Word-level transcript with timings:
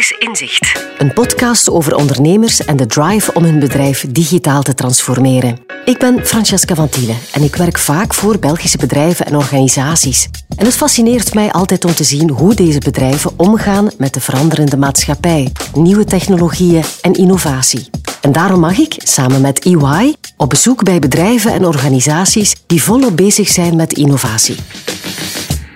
Praktisch 0.00 0.28
inzicht. 0.28 0.86
Een 0.98 1.12
podcast 1.12 1.70
over 1.70 1.94
ondernemers 1.94 2.64
en 2.64 2.76
de 2.76 2.86
drive 2.86 3.34
om 3.34 3.44
hun 3.44 3.58
bedrijf 3.58 4.06
digitaal 4.10 4.62
te 4.62 4.74
transformeren. 4.74 5.58
Ik 5.84 5.98
ben 5.98 6.26
Francesca 6.26 6.74
Van 6.74 6.88
Tielen 6.88 7.16
en 7.32 7.42
ik 7.42 7.56
werk 7.56 7.78
vaak 7.78 8.14
voor 8.14 8.38
Belgische 8.38 8.78
bedrijven 8.78 9.26
en 9.26 9.36
organisaties. 9.36 10.28
En 10.56 10.64
het 10.64 10.76
fascineert 10.76 11.34
mij 11.34 11.52
altijd 11.52 11.84
om 11.84 11.94
te 11.94 12.04
zien 12.04 12.30
hoe 12.30 12.54
deze 12.54 12.78
bedrijven 12.78 13.30
omgaan 13.36 13.88
met 13.98 14.14
de 14.14 14.20
veranderende 14.20 14.76
maatschappij, 14.76 15.52
nieuwe 15.74 16.04
technologieën 16.04 16.82
en 17.02 17.12
innovatie. 17.12 17.90
En 18.20 18.32
daarom 18.32 18.60
mag 18.60 18.78
ik, 18.78 18.94
samen 18.96 19.40
met 19.40 19.64
EY, 19.64 20.14
op 20.36 20.48
bezoek 20.48 20.84
bij 20.84 20.98
bedrijven 20.98 21.52
en 21.52 21.64
organisaties 21.64 22.62
die 22.66 22.82
volop 22.82 23.16
bezig 23.16 23.48
zijn 23.48 23.76
met 23.76 23.92
innovatie. 23.92 24.56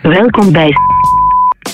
Welkom 0.02 0.52
bij. 0.52 0.72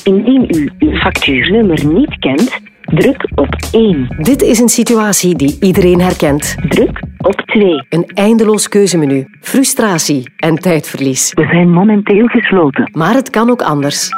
Indien 0.04 0.44
u 0.56 0.70
uw 0.78 0.96
factuurnummer 0.96 1.86
niet 1.86 2.18
kent, 2.18 2.60
druk 2.82 3.28
op 3.34 3.56
1. 3.72 4.06
Dit 4.18 4.42
is 4.42 4.58
een 4.58 4.68
situatie 4.68 5.34
die 5.34 5.56
iedereen 5.60 6.00
herkent. 6.00 6.54
Druk 6.68 7.02
op 7.18 7.42
2. 7.46 7.84
Een 7.88 8.06
eindeloos 8.06 8.68
keuzemenu, 8.68 9.26
frustratie 9.40 10.32
en 10.36 10.54
tijdverlies. 10.54 11.32
We 11.34 11.46
zijn 11.50 11.70
momenteel 11.70 12.26
gesloten. 12.26 12.90
Maar 12.92 13.14
het 13.14 13.30
kan 13.30 13.50
ook 13.50 13.62
anders. 13.62 14.08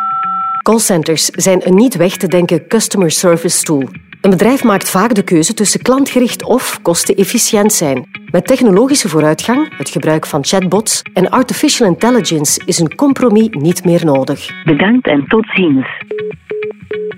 Callcenters 0.62 1.26
zijn 1.26 1.60
een 1.66 1.74
niet 1.74 1.96
weg 1.96 2.16
te 2.16 2.28
denken 2.28 2.66
customer 2.66 3.10
service 3.10 3.62
tool. 3.62 3.88
Een 4.22 4.30
bedrijf 4.30 4.64
maakt 4.64 4.90
vaak 4.90 5.14
de 5.14 5.22
keuze 5.22 5.54
tussen 5.54 5.82
klantgericht 5.82 6.44
of 6.44 6.78
kostenefficiënt 6.82 7.72
zijn. 7.72 8.06
Met 8.30 8.46
technologische 8.46 9.08
vooruitgang, 9.08 9.76
het 9.78 9.88
gebruik 9.88 10.26
van 10.26 10.44
chatbots 10.44 11.02
en 11.14 11.30
artificial 11.30 11.88
intelligence 11.88 12.62
is 12.66 12.78
een 12.78 12.94
compromis 12.94 13.48
niet 13.50 13.84
meer 13.84 14.04
nodig. 14.04 14.64
Bedankt 14.64 15.06
en 15.06 15.24
tot 15.26 15.46
ziens. 15.54 15.86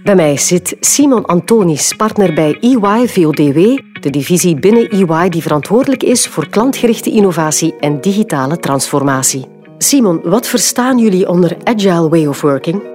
Bij 0.03 0.15
mij 0.15 0.37
zit 0.37 0.77
Simon 0.81 1.25
Antonis, 1.25 1.95
partner 1.97 2.35
bij 2.35 2.57
EY 2.61 3.09
VODW, 3.09 3.79
de 4.01 4.11
divisie 4.11 4.57
binnen 4.57 4.89
EY 4.89 5.29
die 5.29 5.43
verantwoordelijk 5.43 6.03
is 6.03 6.27
voor 6.27 6.49
klantgerichte 6.49 7.11
innovatie 7.11 7.75
en 7.81 8.01
digitale 8.01 8.59
transformatie. 8.59 9.47
Simon, 9.79 10.21
wat 10.23 10.49
verstaan 10.49 10.99
jullie 10.99 11.29
onder 11.29 11.57
Agile 11.65 12.09
Way 12.09 12.27
of 12.27 12.41
Working? 12.41 12.94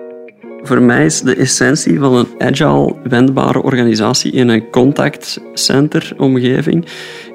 Voor 0.62 0.82
mij 0.82 1.06
is 1.06 1.22
de 1.22 1.36
essentie 1.36 2.00
van 2.00 2.14
een 2.16 2.28
agile, 2.38 2.96
wendbare 3.04 3.62
organisatie 3.62 4.32
in 4.32 4.48
een 4.48 4.70
contact 4.70 5.40
center 5.54 6.14
omgeving 6.18 6.86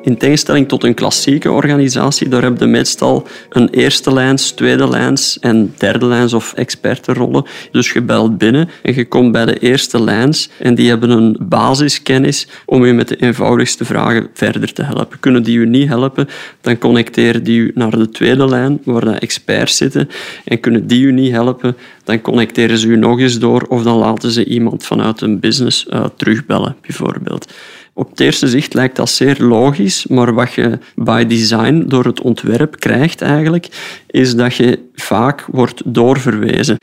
in 0.05 0.17
tegenstelling 0.17 0.69
tot 0.69 0.85
een 0.85 0.95
klassieke 0.95 1.51
organisatie, 1.51 2.29
daar 2.29 2.43
heb 2.43 2.59
je 2.59 2.67
meestal 2.67 3.27
een 3.49 3.69
eerste 3.69 4.13
lijns, 4.13 4.51
tweede 4.51 4.89
lijns 4.89 5.39
en 5.41 5.75
derde 5.79 6.07
lijns 6.07 6.33
of 6.33 6.53
expertenrollen. 6.53 7.45
Dus 7.71 7.93
je 7.93 8.03
belt 8.03 8.39
binnen 8.39 8.69
en 8.83 8.95
je 8.95 9.09
komt 9.09 9.33
bij 9.33 9.45
de 9.45 9.59
eerste 9.59 10.03
lijns 10.03 10.51
en 10.59 10.75
die 10.75 10.89
hebben 10.89 11.11
een 11.11 11.37
basiskennis 11.41 12.49
om 12.65 12.87
je 12.87 12.93
met 12.93 13.09
de 13.09 13.17
eenvoudigste 13.17 13.85
vragen 13.85 14.29
verder 14.35 14.73
te 14.73 14.83
helpen. 14.83 15.21
Kunnen 15.21 15.43
die 15.43 15.59
u 15.59 15.67
niet 15.67 15.89
helpen, 15.89 16.29
dan 16.61 16.79
connecteren 16.79 17.45
die 17.45 17.61
u 17.61 17.71
naar 17.75 17.91
de 17.91 18.09
tweede 18.09 18.49
lijn, 18.49 18.81
waar 18.85 19.05
de 19.05 19.11
experts 19.11 19.77
zitten. 19.77 20.09
En 20.45 20.61
kunnen 20.61 20.87
die 20.87 21.05
u 21.05 21.13
niet 21.13 21.33
helpen, 21.33 21.77
dan 22.05 22.21
connecteren 22.21 22.79
ze 22.79 22.87
u 22.87 22.97
nog 22.97 23.21
eens 23.21 23.39
door 23.39 23.63
of 23.69 23.83
dan 23.83 23.97
laten 23.97 24.31
ze 24.31 24.45
iemand 24.45 24.85
vanuit 24.85 25.21
een 25.21 25.41
business 25.41 25.87
uh, 25.91 26.05
terugbellen, 26.17 26.77
bijvoorbeeld. 26.81 27.53
Op 27.97 28.11
het 28.11 28.21
eerste 28.21 28.49
zicht 28.49 28.75
lijkt 28.75 28.97
dat 28.97 29.11
zeer 29.11 29.37
logisch, 29.39 30.07
maar 30.07 30.35
wat 30.35 30.53
je 30.53 30.79
by 30.95 31.25
design 31.25 31.85
door 31.87 32.05
het 32.05 32.21
ontwerp 32.21 32.79
krijgt 32.79 33.23
eigenlijk, 33.23 33.69
is 34.07 34.35
dat 34.35 34.55
je 34.55 34.79
vaak 34.95 35.45
wordt 35.51 35.83
doorverwezen. 35.85 36.77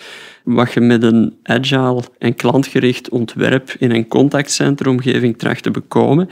Wat 0.43 0.73
je 0.73 0.79
met 0.79 1.03
een 1.03 1.33
agile 1.43 2.03
en 2.17 2.35
klantgericht 2.35 3.09
ontwerp 3.09 3.75
in 3.79 3.91
een 3.91 4.07
contactcenteromgeving 4.07 5.37
tracht 5.37 5.63
te 5.63 5.71
bekomen, 5.71 6.29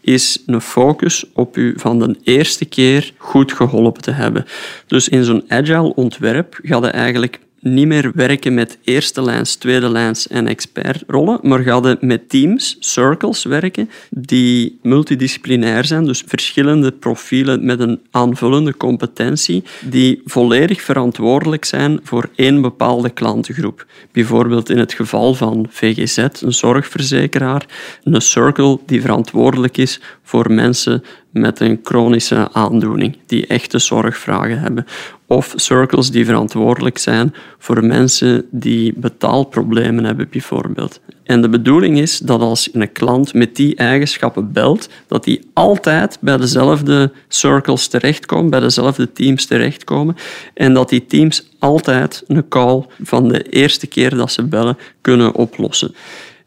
is 0.00 0.42
een 0.46 0.60
focus 0.60 1.24
op 1.34 1.56
u 1.56 1.74
van 1.76 1.98
de 1.98 2.16
eerste 2.22 2.64
keer 2.64 3.12
goed 3.16 3.52
geholpen 3.52 4.02
te 4.02 4.10
hebben. 4.10 4.44
Dus 4.86 5.08
in 5.08 5.24
zo'n 5.24 5.44
agile 5.48 5.94
ontwerp 5.94 6.58
gaat 6.62 6.84
je 6.84 6.90
eigenlijk 6.90 7.40
niet 7.62 7.86
meer 7.86 8.12
werken 8.14 8.54
met 8.54 8.78
eerste 8.84 9.22
lijns, 9.22 9.54
tweede 9.54 9.88
lijns 9.88 10.28
en 10.28 10.46
expertrollen, 10.46 11.38
maar 11.42 11.60
gaan 11.60 11.96
met 12.00 12.28
teams, 12.28 12.76
circles 12.80 13.44
werken, 13.44 13.90
die 14.10 14.78
multidisciplinair 14.82 15.84
zijn, 15.84 16.04
dus 16.04 16.22
verschillende 16.26 16.92
profielen 16.92 17.64
met 17.64 17.80
een 17.80 18.00
aanvullende 18.10 18.76
competentie, 18.76 19.64
die 19.80 20.20
volledig 20.24 20.82
verantwoordelijk 20.82 21.64
zijn 21.64 22.00
voor 22.02 22.30
één 22.34 22.60
bepaalde 22.60 23.10
klantengroep. 23.10 23.86
Bijvoorbeeld 24.12 24.70
in 24.70 24.78
het 24.78 24.92
geval 24.92 25.34
van 25.34 25.66
VGZ, 25.70 26.16
een 26.16 26.52
zorgverzekeraar, 26.52 27.66
een 28.04 28.20
circle 28.20 28.78
die 28.86 29.00
verantwoordelijk 29.00 29.76
is 29.76 30.00
voor 30.22 30.52
mensen 30.52 31.02
met 31.32 31.60
een 31.60 31.80
chronische 31.82 32.48
aandoening, 32.52 33.16
die 33.26 33.46
echte 33.46 33.78
zorgvragen 33.78 34.58
hebben. 34.58 34.86
Of 35.26 35.52
circles 35.56 36.10
die 36.10 36.24
verantwoordelijk 36.24 36.98
zijn 36.98 37.34
voor 37.58 37.84
mensen 37.84 38.46
die 38.50 38.92
betaalproblemen 38.96 40.04
hebben, 40.04 40.28
bijvoorbeeld. 40.30 41.00
En 41.24 41.42
de 41.42 41.48
bedoeling 41.48 41.98
is 41.98 42.18
dat 42.18 42.40
als 42.40 42.68
een 42.72 42.92
klant 42.92 43.34
met 43.34 43.56
die 43.56 43.76
eigenschappen 43.76 44.52
belt, 44.52 44.88
dat 45.06 45.24
die 45.24 45.50
altijd 45.52 46.18
bij 46.20 46.36
dezelfde 46.36 47.12
circles 47.28 47.86
terechtkomt, 47.88 48.50
bij 48.50 48.60
dezelfde 48.60 49.12
teams 49.12 49.46
terechtkomen. 49.46 50.16
En 50.54 50.74
dat 50.74 50.88
die 50.88 51.06
teams 51.06 51.48
altijd 51.58 52.24
een 52.26 52.48
call 52.48 52.86
van 53.02 53.28
de 53.28 53.42
eerste 53.42 53.86
keer 53.86 54.16
dat 54.16 54.32
ze 54.32 54.42
bellen 54.42 54.78
kunnen 55.00 55.34
oplossen. 55.34 55.94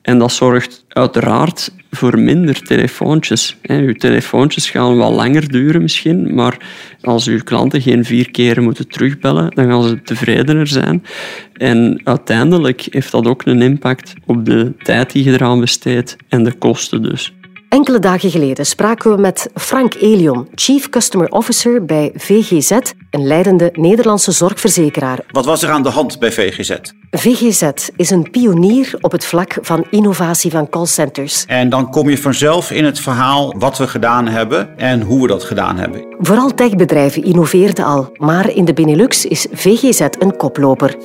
En 0.06 0.18
dat 0.18 0.32
zorgt 0.32 0.86
uiteraard 0.88 1.72
voor 1.92 2.20
minder 2.20 2.62
telefoontjes. 2.62 3.58
Uw 3.62 3.94
telefoontjes 3.94 4.70
gaan 4.70 4.98
wel 4.98 5.12
langer 5.12 5.52
duren 5.52 5.82
misschien, 5.82 6.36
maar 6.36 6.58
als 7.02 7.28
uw 7.28 7.40
klanten 7.44 7.82
geen 7.82 8.06
vier 8.06 8.32
keren 8.32 8.64
moeten 8.64 8.88
terugbellen, 8.88 9.52
dan 9.56 9.70
gaan 9.70 9.84
ze 9.84 10.02
tevredener 10.02 10.68
zijn. 10.68 11.04
En 11.54 12.02
uiteindelijk 12.04 12.88
heeft 12.90 13.12
dat 13.12 13.28
ook 13.28 13.46
een 13.46 13.62
impact 13.62 14.14
op 14.26 14.46
de 14.46 14.74
tijd 14.78 15.12
die 15.12 15.24
je 15.24 15.32
eraan 15.32 15.60
besteedt 15.60 16.16
en 16.30 16.44
de 16.44 16.54
kosten 16.54 17.02
dus. 17.02 17.34
Enkele 17.76 18.00
dagen 18.00 18.32
geleden 18.32 18.66
spraken 18.66 19.16
we 19.16 19.22
met 19.22 19.50
Frank 19.54 19.94
Elion, 19.94 20.48
Chief 20.54 20.90
Customer 20.90 21.32
Officer 21.32 21.86
bij 21.86 22.12
VGZ, 22.16 22.72
een 23.10 23.28
leidende 23.28 23.70
Nederlandse 23.74 24.32
zorgverzekeraar. 24.32 25.20
Wat 25.32 25.46
was 25.46 25.64
er 25.64 25.70
aan 25.70 25.84
de 25.84 25.90
hand 25.90 26.20
bij 26.20 26.32
VGZ? 26.32 26.76
VGZ 27.12 27.90
is 27.96 28.10
een 28.10 28.32
pionier 28.32 28.98
op 29.02 29.12
het 29.12 29.26
vlak 29.26 29.58
van 29.62 29.86
innovatie 29.90 30.52
van 30.52 30.70
callcenters. 30.70 31.46
En 31.46 31.70
dan 31.70 31.92
kom 31.92 32.10
je 32.10 32.18
vanzelf 32.18 32.72
in 32.72 32.86
het 32.86 33.00
verhaal 33.00 33.54
wat 33.58 33.78
we 33.78 33.88
gedaan 33.88 34.28
hebben 34.28 34.78
en 34.78 35.02
hoe 35.02 35.22
we 35.22 35.28
dat 35.28 35.44
gedaan 35.44 35.78
hebben. 35.78 36.16
Vooral 36.20 36.54
techbedrijven 36.54 37.24
innoveerden 37.24 37.86
al, 37.86 38.10
maar 38.18 38.50
in 38.50 38.66
de 38.66 38.74
Benelux 38.74 39.26
is 39.26 39.48
VGZ 39.52 40.00
een 40.20 40.38
koploper. 40.38 40.96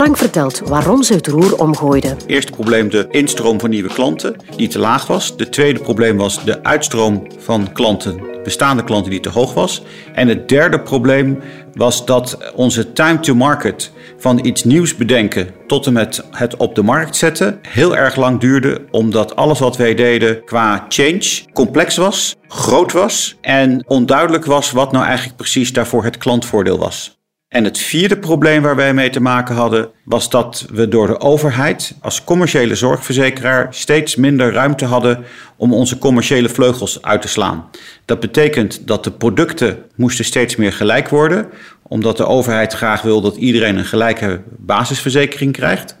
Frank 0.00 0.16
vertelt 0.16 0.60
waarom 0.64 1.02
ze 1.02 1.14
het 1.14 1.26
roer 1.26 1.58
omgooiden. 1.58 2.16
Eerste 2.26 2.52
probleem 2.52 2.90
de 2.90 3.06
instroom 3.10 3.60
van 3.60 3.70
nieuwe 3.70 3.88
klanten, 3.88 4.36
die 4.56 4.68
te 4.68 4.78
laag 4.78 5.06
was. 5.06 5.36
De 5.36 5.48
tweede 5.48 5.80
probleem 5.80 6.16
was 6.16 6.44
de 6.44 6.62
uitstroom 6.62 7.26
van 7.38 7.72
klanten, 7.72 8.20
bestaande 8.42 8.84
klanten, 8.84 9.10
die 9.10 9.20
te 9.20 9.28
hoog 9.28 9.54
was. 9.54 9.82
En 10.14 10.28
het 10.28 10.48
derde 10.48 10.80
probleem 10.80 11.38
was 11.74 12.06
dat 12.06 12.52
onze 12.54 12.92
time 12.92 13.20
to 13.20 13.34
market 13.34 13.92
van 14.18 14.44
iets 14.44 14.64
nieuws 14.64 14.96
bedenken 14.96 15.48
tot 15.66 15.86
en 15.86 15.92
met 15.92 16.24
het 16.30 16.56
op 16.56 16.74
de 16.74 16.82
markt 16.82 17.16
zetten 17.16 17.58
heel 17.68 17.96
erg 17.96 18.16
lang 18.16 18.40
duurde, 18.40 18.84
omdat 18.90 19.36
alles 19.36 19.58
wat 19.58 19.76
wij 19.76 19.94
deden 19.94 20.44
qua 20.44 20.86
change 20.88 21.42
complex 21.52 21.96
was, 21.96 22.36
groot 22.48 22.92
was 22.92 23.36
en 23.40 23.84
onduidelijk 23.86 24.44
was 24.44 24.70
wat 24.70 24.92
nou 24.92 25.04
eigenlijk 25.04 25.36
precies 25.36 25.72
daarvoor 25.72 26.04
het 26.04 26.18
klantvoordeel 26.18 26.78
was. 26.78 27.19
En 27.50 27.64
het 27.64 27.78
vierde 27.78 28.18
probleem 28.18 28.62
waar 28.62 28.76
wij 28.76 28.94
mee 28.94 29.10
te 29.10 29.20
maken 29.20 29.54
hadden, 29.54 29.90
was 30.04 30.30
dat 30.30 30.66
we 30.72 30.88
door 30.88 31.06
de 31.06 31.20
overheid 31.20 31.94
als 32.00 32.24
commerciële 32.24 32.74
zorgverzekeraar 32.74 33.66
steeds 33.70 34.16
minder 34.16 34.52
ruimte 34.52 34.84
hadden 34.84 35.24
om 35.56 35.72
onze 35.72 35.98
commerciële 35.98 36.48
vleugels 36.48 37.02
uit 37.02 37.22
te 37.22 37.28
slaan. 37.28 37.70
Dat 38.04 38.20
betekent 38.20 38.86
dat 38.86 39.04
de 39.04 39.10
producten 39.10 39.78
moesten 39.96 40.24
steeds 40.24 40.56
meer 40.56 40.72
gelijk 40.72 41.08
worden, 41.08 41.48
omdat 41.82 42.16
de 42.16 42.26
overheid 42.26 42.72
graag 42.72 43.02
wil 43.02 43.20
dat 43.20 43.36
iedereen 43.36 43.76
een 43.76 43.84
gelijke 43.84 44.40
basisverzekering 44.56 45.52
krijgt. 45.52 45.96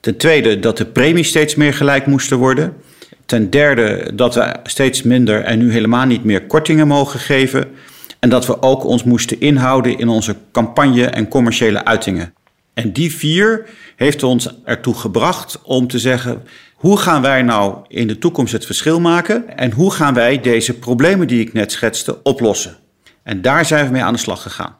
Ten 0.00 0.16
tweede 0.16 0.58
dat 0.58 0.76
de 0.76 0.86
premies 0.86 1.28
steeds 1.28 1.54
meer 1.54 1.74
gelijk 1.74 2.06
moesten 2.06 2.38
worden. 2.38 2.74
Ten 3.26 3.50
derde 3.50 4.10
dat 4.14 4.34
we 4.34 4.54
steeds 4.62 5.02
minder 5.02 5.42
en 5.44 5.58
nu 5.58 5.72
helemaal 5.72 6.06
niet 6.06 6.24
meer 6.24 6.46
kortingen 6.46 6.86
mogen 6.86 7.20
geven. 7.20 7.64
En 8.20 8.28
dat 8.28 8.46
we 8.46 8.62
ook 8.62 8.84
ons 8.84 9.04
moesten 9.04 9.40
inhouden 9.40 9.98
in 9.98 10.08
onze 10.08 10.36
campagne 10.52 11.06
en 11.06 11.28
commerciële 11.28 11.84
uitingen. 11.84 12.34
En 12.74 12.92
die 12.92 13.14
vier 13.14 13.68
heeft 13.96 14.22
ons 14.22 14.54
ertoe 14.64 14.94
gebracht 14.94 15.60
om 15.62 15.86
te 15.86 15.98
zeggen: 15.98 16.42
hoe 16.74 16.98
gaan 16.98 17.22
wij 17.22 17.42
nou 17.42 17.76
in 17.88 18.06
de 18.06 18.18
toekomst 18.18 18.52
het 18.52 18.66
verschil 18.66 19.00
maken? 19.00 19.56
En 19.56 19.72
hoe 19.72 19.92
gaan 19.92 20.14
wij 20.14 20.40
deze 20.40 20.78
problemen 20.78 21.26
die 21.26 21.40
ik 21.40 21.52
net 21.52 21.72
schetste 21.72 22.22
oplossen? 22.22 22.76
En 23.22 23.42
daar 23.42 23.64
zijn 23.64 23.86
we 23.86 23.92
mee 23.92 24.02
aan 24.02 24.12
de 24.12 24.18
slag 24.18 24.42
gegaan. 24.42 24.78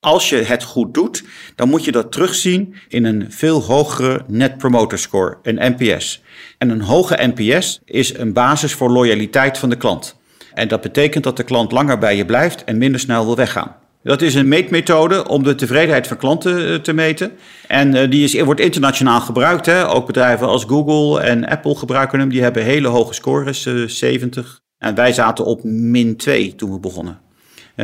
Als 0.00 0.28
je 0.28 0.36
het 0.36 0.62
goed 0.62 0.94
doet, 0.94 1.24
dan 1.54 1.68
moet 1.68 1.84
je 1.84 1.92
dat 1.92 2.12
terugzien 2.12 2.74
in 2.88 3.04
een 3.04 3.26
veel 3.28 3.62
hogere 3.62 4.24
Net 4.26 4.58
Promoter 4.58 4.98
Score, 4.98 5.38
een 5.42 5.74
NPS. 5.76 6.22
En 6.58 6.70
een 6.70 6.80
hoge 6.80 7.32
NPS 7.34 7.80
is 7.84 8.18
een 8.18 8.32
basis 8.32 8.72
voor 8.72 8.90
loyaliteit 8.90 9.58
van 9.58 9.68
de 9.68 9.76
klant. 9.76 10.17
En 10.58 10.68
dat 10.68 10.80
betekent 10.80 11.24
dat 11.24 11.36
de 11.36 11.42
klant 11.42 11.72
langer 11.72 11.98
bij 11.98 12.16
je 12.16 12.24
blijft 12.24 12.64
en 12.64 12.78
minder 12.78 13.00
snel 13.00 13.24
wil 13.24 13.36
weggaan. 13.36 13.76
Dat 14.02 14.22
is 14.22 14.34
een 14.34 14.48
meetmethode 14.48 15.28
om 15.28 15.42
de 15.42 15.54
tevredenheid 15.54 16.06
van 16.06 16.16
klanten 16.16 16.68
eh, 16.68 16.74
te 16.74 16.92
meten. 16.92 17.32
En 17.66 17.94
uh, 17.94 18.10
die 18.10 18.24
is, 18.24 18.40
wordt 18.40 18.60
internationaal 18.60 19.20
gebruikt. 19.20 19.66
Hè. 19.66 19.88
Ook 19.88 20.06
bedrijven 20.06 20.46
als 20.46 20.64
Google 20.64 21.20
en 21.20 21.48
Apple 21.48 21.74
gebruiken 21.74 22.18
hem. 22.18 22.28
Die 22.28 22.42
hebben 22.42 22.62
hele 22.62 22.88
hoge 22.88 23.14
scores, 23.14 23.66
uh, 23.66 23.82
eh, 23.82 23.88
70. 23.88 24.60
En 24.78 24.94
wij 24.94 25.12
zaten 25.12 25.44
op 25.44 25.64
min 25.64 26.16
2 26.16 26.54
toen 26.54 26.72
we 26.72 26.78
begonnen. 26.78 27.18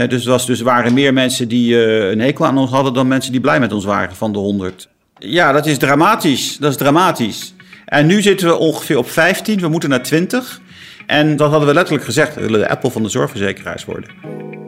Dus, 0.09 0.25
was, 0.25 0.47
dus 0.47 0.61
waren 0.61 0.94
meer 0.94 1.12
mensen 1.12 1.49
die 1.49 1.76
een 1.87 2.21
hekel 2.21 2.47
aan 2.47 2.59
ons 2.59 2.71
hadden 2.71 2.94
dan 2.94 3.09
mensen 3.09 3.32
die 3.32 3.41
blij 3.41 3.61
met 3.61 3.73
ons 3.73 3.85
waren 3.85 4.17
van 4.17 4.32
de 4.32 4.38
100. 4.38 4.88
Ja, 5.19 5.53
dat 5.53 5.67
is 5.67 5.79
dramatisch. 5.79 6.56
Dat 6.56 6.71
is 6.71 6.76
dramatisch. 6.76 7.55
En 7.85 8.06
nu 8.06 8.23
zitten 8.23 8.47
we 8.47 8.56
ongeveer 8.56 8.99
op 8.99 9.11
15. 9.11 9.61
We 9.61 9.69
moeten 9.69 9.88
naar 9.88 10.03
20. 10.03 10.61
En 11.06 11.37
dat 11.37 11.51
hadden 11.51 11.69
we 11.69 11.75
letterlijk 11.75 12.05
gezegd. 12.05 12.35
We 12.35 12.41
willen 12.41 12.61
de 12.61 12.69
Apple 12.69 12.91
van 12.91 13.03
de 13.03 13.09
zorgverzekeraars 13.09 13.85
worden. 13.85 14.11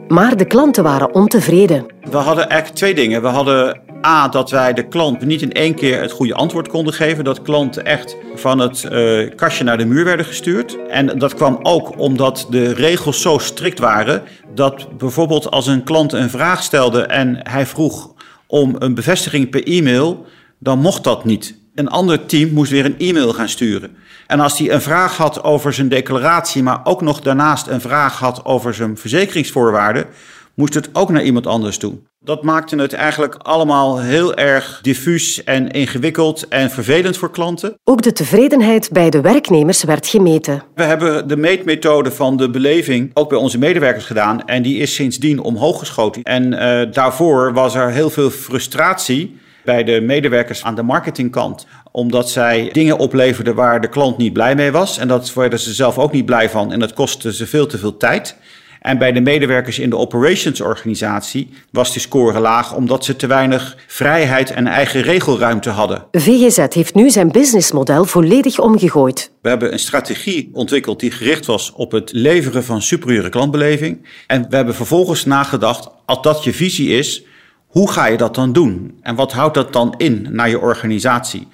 Maar 0.07 0.37
de 0.37 0.45
klanten 0.45 0.83
waren 0.83 1.13
ontevreden. 1.13 1.85
We 2.09 2.17
hadden 2.17 2.49
eigenlijk 2.49 2.79
twee 2.79 2.93
dingen. 2.93 3.21
We 3.21 3.27
hadden 3.27 3.81
A, 4.05 4.27
dat 4.27 4.51
wij 4.51 4.73
de 4.73 4.87
klant 4.87 5.25
niet 5.25 5.41
in 5.41 5.51
één 5.51 5.75
keer 5.75 6.01
het 6.01 6.11
goede 6.11 6.33
antwoord 6.33 6.67
konden 6.67 6.93
geven. 6.93 7.23
Dat 7.23 7.41
klanten 7.41 7.85
echt 7.85 8.15
van 8.35 8.59
het 8.59 8.87
uh, 8.91 9.29
kastje 9.35 9.63
naar 9.63 9.77
de 9.77 9.85
muur 9.85 10.03
werden 10.03 10.25
gestuurd. 10.25 10.77
En 10.89 11.19
dat 11.19 11.33
kwam 11.33 11.59
ook 11.61 11.99
omdat 11.99 12.47
de 12.49 12.73
regels 12.73 13.21
zo 13.21 13.37
strikt 13.37 13.79
waren. 13.79 14.23
Dat 14.53 14.97
bijvoorbeeld 14.97 15.51
als 15.51 15.67
een 15.67 15.83
klant 15.83 16.13
een 16.13 16.29
vraag 16.29 16.63
stelde 16.63 17.01
en 17.01 17.39
hij 17.43 17.65
vroeg 17.65 18.13
om 18.47 18.75
een 18.79 18.93
bevestiging 18.93 19.49
per 19.49 19.63
e-mail, 19.63 20.25
dan 20.59 20.79
mocht 20.79 21.03
dat 21.03 21.25
niet. 21.25 21.59
Een 21.77 21.89
ander 21.89 22.25
team 22.25 22.53
moest 22.53 22.71
weer 22.71 22.85
een 22.85 22.97
e-mail 22.97 23.33
gaan 23.33 23.49
sturen. 23.49 23.95
En 24.27 24.39
als 24.39 24.57
hij 24.57 24.71
een 24.71 24.81
vraag 24.81 25.17
had 25.17 25.43
over 25.43 25.73
zijn 25.73 25.89
declaratie, 25.89 26.63
maar 26.63 26.79
ook 26.83 27.01
nog 27.01 27.21
daarnaast 27.21 27.67
een 27.67 27.81
vraag 27.81 28.19
had 28.19 28.45
over 28.45 28.73
zijn 28.73 28.97
verzekeringsvoorwaarden, 28.97 30.05
moest 30.53 30.73
het 30.73 30.89
ook 30.93 31.09
naar 31.09 31.23
iemand 31.23 31.47
anders 31.47 31.77
toe. 31.77 31.97
Dat 32.19 32.43
maakte 32.43 32.75
het 32.75 32.93
eigenlijk 32.93 33.35
allemaal 33.35 33.99
heel 33.99 34.35
erg 34.35 34.79
diffuus 34.81 35.43
en 35.43 35.71
ingewikkeld 35.71 36.47
en 36.47 36.69
vervelend 36.69 37.17
voor 37.17 37.31
klanten. 37.31 37.75
Ook 37.83 38.01
de 38.01 38.13
tevredenheid 38.13 38.89
bij 38.91 39.09
de 39.09 39.21
werknemers 39.21 39.83
werd 39.83 40.07
gemeten. 40.07 40.63
We 40.75 40.83
hebben 40.83 41.27
de 41.27 41.37
meetmethode 41.37 42.11
van 42.11 42.37
de 42.37 42.49
beleving 42.49 43.11
ook 43.13 43.29
bij 43.29 43.37
onze 43.37 43.57
medewerkers 43.57 44.05
gedaan 44.05 44.45
en 44.45 44.61
die 44.61 44.77
is 44.77 44.95
sindsdien 44.95 45.39
omhoog 45.39 45.79
geschoten. 45.79 46.23
En 46.23 46.53
uh, 46.53 46.91
daarvoor 46.91 47.53
was 47.53 47.75
er 47.75 47.89
heel 47.89 48.09
veel 48.09 48.29
frustratie 48.29 49.37
bij 49.67 49.83
de 49.83 50.01
medewerkers 50.01 50.63
aan 50.63 50.75
de 50.75 50.83
marketingkant. 50.83 51.67
Omdat 51.91 52.29
zij 52.29 52.69
dingen 52.71 52.97
opleverden 52.97 53.55
waar 53.55 53.81
de 53.81 53.89
klant 53.89 54.17
niet 54.17 54.33
blij 54.33 54.55
mee 54.55 54.71
was. 54.71 54.97
En 54.97 55.07
dat 55.07 55.33
werden 55.33 55.59
ze 55.59 55.73
zelf 55.73 55.97
ook 55.97 56.11
niet 56.11 56.25
blij 56.25 56.49
van. 56.49 56.71
En 56.71 56.79
dat 56.79 56.93
kostte 56.93 57.33
ze 57.33 57.47
veel 57.47 57.65
te 57.65 57.77
veel 57.77 57.97
tijd. 57.97 58.37
En 58.81 58.97
bij 58.97 59.11
de 59.11 59.21
medewerkers 59.21 59.79
in 59.79 59.89
de 59.89 59.97
operations-organisatie 59.97 61.49
was 61.71 61.91
die 61.91 62.01
score 62.01 62.39
laag 62.39 62.75
omdat 62.75 63.05
ze 63.05 63.15
te 63.15 63.27
weinig 63.27 63.77
vrijheid 63.87 64.51
en 64.51 64.67
eigen 64.67 65.01
regelruimte 65.01 65.69
hadden. 65.69 66.05
VGZ 66.11 66.65
heeft 66.69 66.95
nu 66.95 67.09
zijn 67.09 67.31
businessmodel 67.31 68.05
volledig 68.05 68.59
omgegooid. 68.59 69.31
We 69.41 69.49
hebben 69.49 69.73
een 69.73 69.79
strategie 69.79 70.49
ontwikkeld 70.53 70.99
die 70.99 71.11
gericht 71.11 71.45
was 71.45 71.73
op 71.73 71.91
het 71.91 72.11
leveren 72.11 72.63
van 72.63 72.81
superieure 72.81 73.29
klantbeleving. 73.29 74.07
En 74.27 74.45
we 74.49 74.55
hebben 74.55 74.75
vervolgens 74.75 75.25
nagedacht, 75.25 75.89
als 76.05 76.21
dat 76.21 76.43
je 76.43 76.53
visie 76.53 76.97
is, 76.97 77.23
hoe 77.67 77.91
ga 77.91 78.05
je 78.05 78.17
dat 78.17 78.35
dan 78.35 78.53
doen? 78.53 78.97
En 79.01 79.15
wat 79.15 79.31
houdt 79.31 79.53
dat 79.53 79.73
dan 79.73 79.93
in 79.97 80.27
naar 80.31 80.49
je 80.49 80.59
organisatie? 80.59 81.47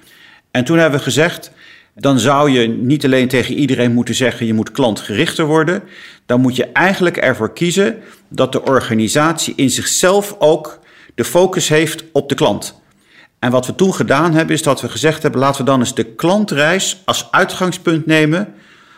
En 0.50 0.64
toen 0.64 0.78
hebben 0.78 0.98
we 0.98 1.04
gezegd, 1.04 1.50
dan 1.94 2.18
zou 2.18 2.50
je 2.50 2.68
niet 2.68 3.04
alleen 3.04 3.28
tegen 3.28 3.54
iedereen 3.54 3.92
moeten 3.92 4.14
zeggen 4.14 4.46
je 4.46 4.54
moet 4.54 4.70
klantgerichter 4.70 5.44
worden. 5.44 5.82
Dan 6.26 6.40
moet 6.40 6.56
je 6.56 6.64
eigenlijk 6.64 7.16
ervoor 7.16 7.52
kiezen 7.52 7.98
dat 8.28 8.52
de 8.52 8.64
organisatie 8.64 9.54
in 9.56 9.70
zichzelf 9.70 10.36
ook 10.38 10.80
de 11.14 11.24
focus 11.24 11.68
heeft 11.68 12.04
op 12.12 12.28
de 12.28 12.34
klant. 12.34 12.82
En 13.38 13.50
wat 13.50 13.66
we 13.66 13.74
toen 13.74 13.94
gedaan 13.94 14.34
hebben, 14.34 14.54
is 14.54 14.62
dat 14.62 14.80
we 14.80 14.88
gezegd 14.88 15.22
hebben: 15.22 15.40
laten 15.40 15.64
we 15.64 15.70
dan 15.70 15.80
eens 15.80 15.94
de 15.94 16.04
klantreis 16.04 17.02
als 17.04 17.28
uitgangspunt 17.30 18.06
nemen 18.06 18.54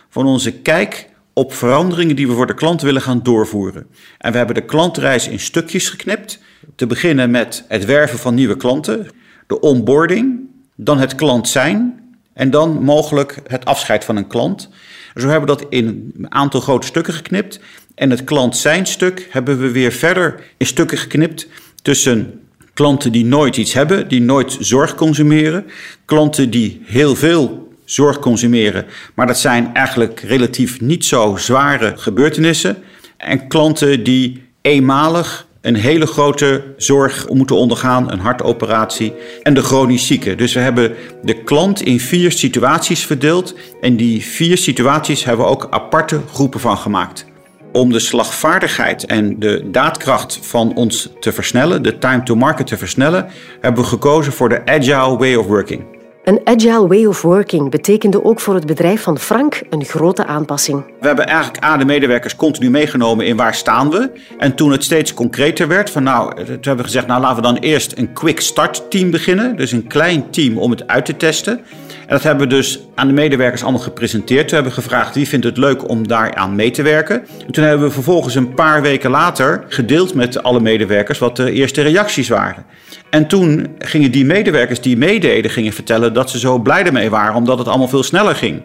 van 0.09 0.27
onze 0.27 0.53
kijk 0.53 1.09
op 1.33 1.55
veranderingen 1.55 2.17
die 2.17 2.29
we 2.29 2.35
voor 2.35 2.47
de 2.47 2.55
klant 2.55 2.83
willen 2.83 3.03
gaan 3.03 3.23
doorvoeren. 3.23 3.87
En 4.19 4.33
we 4.33 4.39
hebben 4.39 4.55
de 4.55 4.65
klantreis 4.65 5.29
in 5.29 5.41
stukjes 5.41 5.89
geknipt. 5.89 6.39
Te 6.75 6.87
beginnen 6.87 7.31
met 7.31 7.65
het 7.69 7.85
werven 7.85 8.19
van 8.19 8.35
nieuwe 8.35 8.57
klanten, 8.57 9.07
de 9.47 9.61
onboarding, 9.61 10.41
dan 10.75 10.99
het 10.99 11.15
klant 11.15 11.49
zijn 11.49 12.01
en 12.33 12.51
dan 12.51 12.83
mogelijk 12.83 13.43
het 13.47 13.65
afscheid 13.65 14.05
van 14.05 14.17
een 14.17 14.27
klant. 14.27 14.69
Zo 15.15 15.29
hebben 15.29 15.49
we 15.49 15.57
dat 15.57 15.67
in 15.73 16.13
een 16.19 16.33
aantal 16.33 16.61
grote 16.61 16.87
stukken 16.87 17.15
geknipt. 17.15 17.61
En 17.95 18.11
het 18.11 18.25
klant 18.25 18.57
zijn 18.57 18.87
stuk 18.87 19.29
hebben 19.31 19.61
we 19.61 19.71
weer 19.71 19.93
verder 19.93 20.43
in 20.57 20.67
stukken 20.67 20.99
geknipt 20.99 21.49
tussen 21.83 22.41
klanten 22.77 23.13
die 23.13 23.25
nooit 23.25 23.57
iets 23.57 23.73
hebben, 23.73 24.09
die 24.09 24.21
nooit 24.21 24.57
zorg 24.61 24.95
consumeren, 24.95 25.67
klanten 26.05 26.51
die 26.51 26.81
heel 26.85 27.17
veel 27.17 27.73
zorg 27.85 28.19
consumeren, 28.19 28.87
maar 29.15 29.27
dat 29.27 29.39
zijn 29.39 29.75
eigenlijk 29.75 30.21
relatief 30.21 30.81
niet 30.81 31.05
zo 31.05 31.37
zware 31.37 31.93
gebeurtenissen, 31.97 32.77
en 33.17 33.49
klanten 33.49 34.05
die 34.05 34.43
eenmalig 34.61 35.46
een 35.67 35.75
hele 35.75 36.07
grote 36.07 36.63
zorg 36.77 37.29
moeten 37.29 37.57
ondergaan, 37.57 38.13
een 38.13 38.19
hartoperatie 38.19 39.13
en 39.43 39.55
de 39.55 39.63
chronisch 39.63 40.07
zieken. 40.07 40.37
Dus 40.37 40.55
we 40.55 40.61
hebben 40.61 40.95
de 41.23 41.43
klant 41.43 41.83
in 41.83 42.01
vier 42.01 42.33
situaties 42.33 43.07
verdeeld 43.07 43.55
en 43.81 43.97
die 43.97 44.25
vier 44.25 44.57
situaties 44.57 45.25
hebben 45.25 45.45
we 45.45 45.51
ook 45.51 45.67
aparte 45.71 46.21
groepen 46.33 46.61
van 46.61 46.77
gemaakt. 46.77 47.27
Om 47.73 47.93
de 47.93 47.99
slagvaardigheid 47.99 49.07
en 49.07 49.39
de 49.39 49.69
daadkracht 49.71 50.39
van 50.43 50.75
ons 50.75 51.11
te 51.21 51.33
versnellen, 51.33 51.83
de 51.83 51.99
time 51.99 52.23
to 52.23 52.35
market 52.35 52.67
te 52.67 52.77
versnellen, 52.77 53.27
hebben 53.61 53.83
we 53.83 53.89
gekozen 53.89 54.33
voor 54.33 54.49
de 54.49 54.67
agile 54.67 55.17
way 55.17 55.35
of 55.35 55.47
working. 55.47 55.96
Een 56.27 56.41
agile 56.45 56.87
way 56.87 57.05
of 57.05 57.23
working 57.23 57.71
betekende 57.71 58.25
ook 58.25 58.41
voor 58.41 58.55
het 58.55 58.67
bedrijf 58.67 59.03
van 59.03 59.19
Frank 59.19 59.63
een 59.71 59.85
grote 59.85 60.27
aanpassing. 60.27 60.85
We 61.01 61.07
hebben 61.07 61.27
eigenlijk 61.27 61.65
aan 61.65 61.79
de 61.79 61.85
medewerkers 61.85 62.37
continu 62.37 62.71
meegenomen 62.71 63.27
in 63.27 63.37
waar 63.37 63.55
staan 63.55 63.91
we. 63.91 64.11
En 64.39 64.55
toen 64.55 64.73
het 64.73 64.85
steeds 64.85 65.15
concreter 65.15 65.69
werd, 65.69 65.91
van 65.91 66.03
nou, 66.03 66.35
toen 66.35 66.47
hebben 66.47 66.77
we 66.77 66.83
gezegd, 66.83 67.07
nou 67.07 67.21
laten 67.21 67.37
we 67.37 67.43
dan 67.43 67.57
eerst 67.57 67.99
een 67.99 68.13
quick 68.13 68.41
start 68.41 68.91
team 68.91 69.11
beginnen. 69.11 69.57
Dus 69.57 69.73
een 69.73 69.87
klein 69.87 70.31
team 70.31 70.59
om 70.59 70.71
het 70.71 70.87
uit 70.87 71.05
te 71.05 71.17
testen. 71.17 71.61
En 72.07 72.13
dat 72.15 72.23
hebben 72.23 72.49
we 72.49 72.55
dus 72.55 72.81
aan 72.95 73.07
de 73.07 73.13
medewerkers 73.13 73.63
allemaal 73.63 73.81
gepresenteerd. 73.81 74.49
Toen 74.49 74.55
hebben 74.55 74.75
we 74.75 74.81
gevraagd 74.81 75.15
wie 75.15 75.29
vindt 75.29 75.45
het 75.45 75.57
leuk 75.57 75.89
om 75.89 76.09
daaraan 76.09 76.55
mee 76.55 76.71
te 76.71 76.83
werken. 76.83 77.27
En 77.47 77.53
toen 77.53 77.65
hebben 77.65 77.87
we 77.87 77.93
vervolgens 77.93 78.35
een 78.35 78.55
paar 78.55 78.83
weken 78.83 79.11
later 79.11 79.65
gedeeld 79.69 80.15
met 80.15 80.43
alle 80.43 80.61
medewerkers 80.61 81.19
wat 81.19 81.37
de 81.37 81.53
eerste 81.53 81.83
reacties 81.83 82.29
waren. 82.29 82.65
En 83.11 83.27
toen 83.27 83.77
gingen 83.79 84.13
die 84.13 84.25
medewerkers 84.25 84.81
die 84.81 84.97
meededen, 84.97 85.51
gingen 85.51 85.73
vertellen 85.73 86.13
dat 86.13 86.31
ze 86.31 86.39
zo 86.39 86.59
blij 86.59 86.85
ermee 86.85 87.11
waren, 87.11 87.35
omdat 87.35 87.59
het 87.59 87.69
allemaal 87.69 87.89
veel 87.89 88.03
sneller 88.03 88.35
ging. 88.35 88.63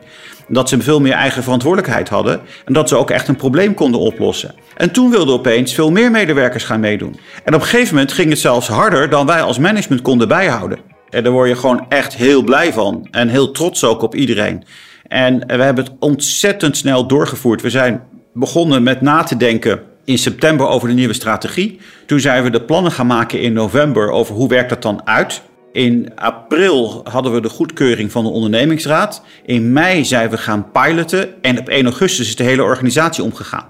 Dat 0.48 0.69
ze 0.69 0.81
veel 0.81 1.00
meer 1.00 1.13
eigen 1.13 1.43
verantwoordelijkheid 1.43 2.10
hadden 2.10 2.41
en 2.65 2.74
dat 2.74 2.89
ze 2.89 2.95
ook 2.95 3.10
echt 3.10 3.27
een 3.27 3.36
probleem 3.36 3.74
konden 3.74 4.00
oplossen. 4.00 4.53
En 4.75 4.91
toen 4.91 5.12
wilden 5.12 5.33
opeens 5.33 5.74
veel 5.74 5.91
meer 5.91 6.12
medewerkers 6.12 6.63
gaan 6.63 6.79
meedoen. 6.79 7.19
En 7.43 7.55
op 7.55 7.62
een 7.62 7.67
gegeven 7.67 7.93
moment 7.93 8.13
ging 8.13 8.29
het 8.29 8.39
zelfs 8.39 8.67
harder 8.67 9.10
dan 9.10 9.25
wij 9.25 9.41
als 9.41 9.57
management 9.57 10.01
konden 10.01 10.27
bijhouden. 10.27 10.90
En 11.12 11.24
daar 11.24 11.32
word 11.32 11.50
je 11.50 11.56
gewoon 11.56 11.86
echt 11.89 12.15
heel 12.15 12.44
blij 12.44 12.74
van 12.74 13.08
en 13.12 13.27
heel 13.27 13.51
trots 13.51 13.84
ook 13.84 14.01
op 14.01 14.15
iedereen. 14.15 14.63
En 15.08 15.39
we 15.48 15.63
hebben 15.63 15.84
het 15.84 15.94
ontzettend 16.00 16.77
snel 16.77 17.08
doorgevoerd. 17.08 17.62
We 17.62 17.70
zijn 17.70 18.03
begonnen 18.34 18.84
met 18.84 19.01
na 19.01 19.24
te 19.24 19.38
denken 19.38 19.82
in 20.06 20.18
september 20.18 20.68
over 20.68 20.88
de 20.88 20.94
nieuwe 20.94 21.13
strategie. 21.13 21.80
Toen 22.06 22.20
zijn 22.20 22.44
we 22.44 22.50
de 22.50 22.62
plannen 22.62 22.91
gaan 22.91 23.08
maken 23.08 23.41
in 23.41 23.53
november 23.53 24.10
over 24.10 24.36
hoe 24.36 24.48
werkt 24.48 24.70
dat 24.70 24.82
dan 24.82 25.08
uit. 25.08 25.41
In 25.72 26.12
april 26.15 27.01
hadden 27.03 27.34
we 27.34 27.41
de 27.41 27.50
goedkeuring 27.50 28.12
van 28.12 28.24
de 28.24 28.30
ondernemingsraad. 28.30 29.24
In 29.46 29.74
mei 29.74 30.06
zijn 30.06 30.30
we 30.30 30.38
gaan 30.38 30.72
piloten 30.72 31.41
en 31.41 31.60
op 31.60 31.70
1 31.70 31.86
augustus 31.86 32.27
is 32.27 32.36
de 32.36 32.44
hele 32.44 32.63
organisatie 32.63 33.24
omgegaan. 33.24 33.68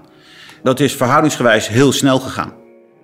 Dat 0.62 0.80
is 0.80 0.94
verhoudingsgewijs 0.94 1.68
heel 1.68 1.92
snel 1.92 2.18
gegaan. 2.20 2.61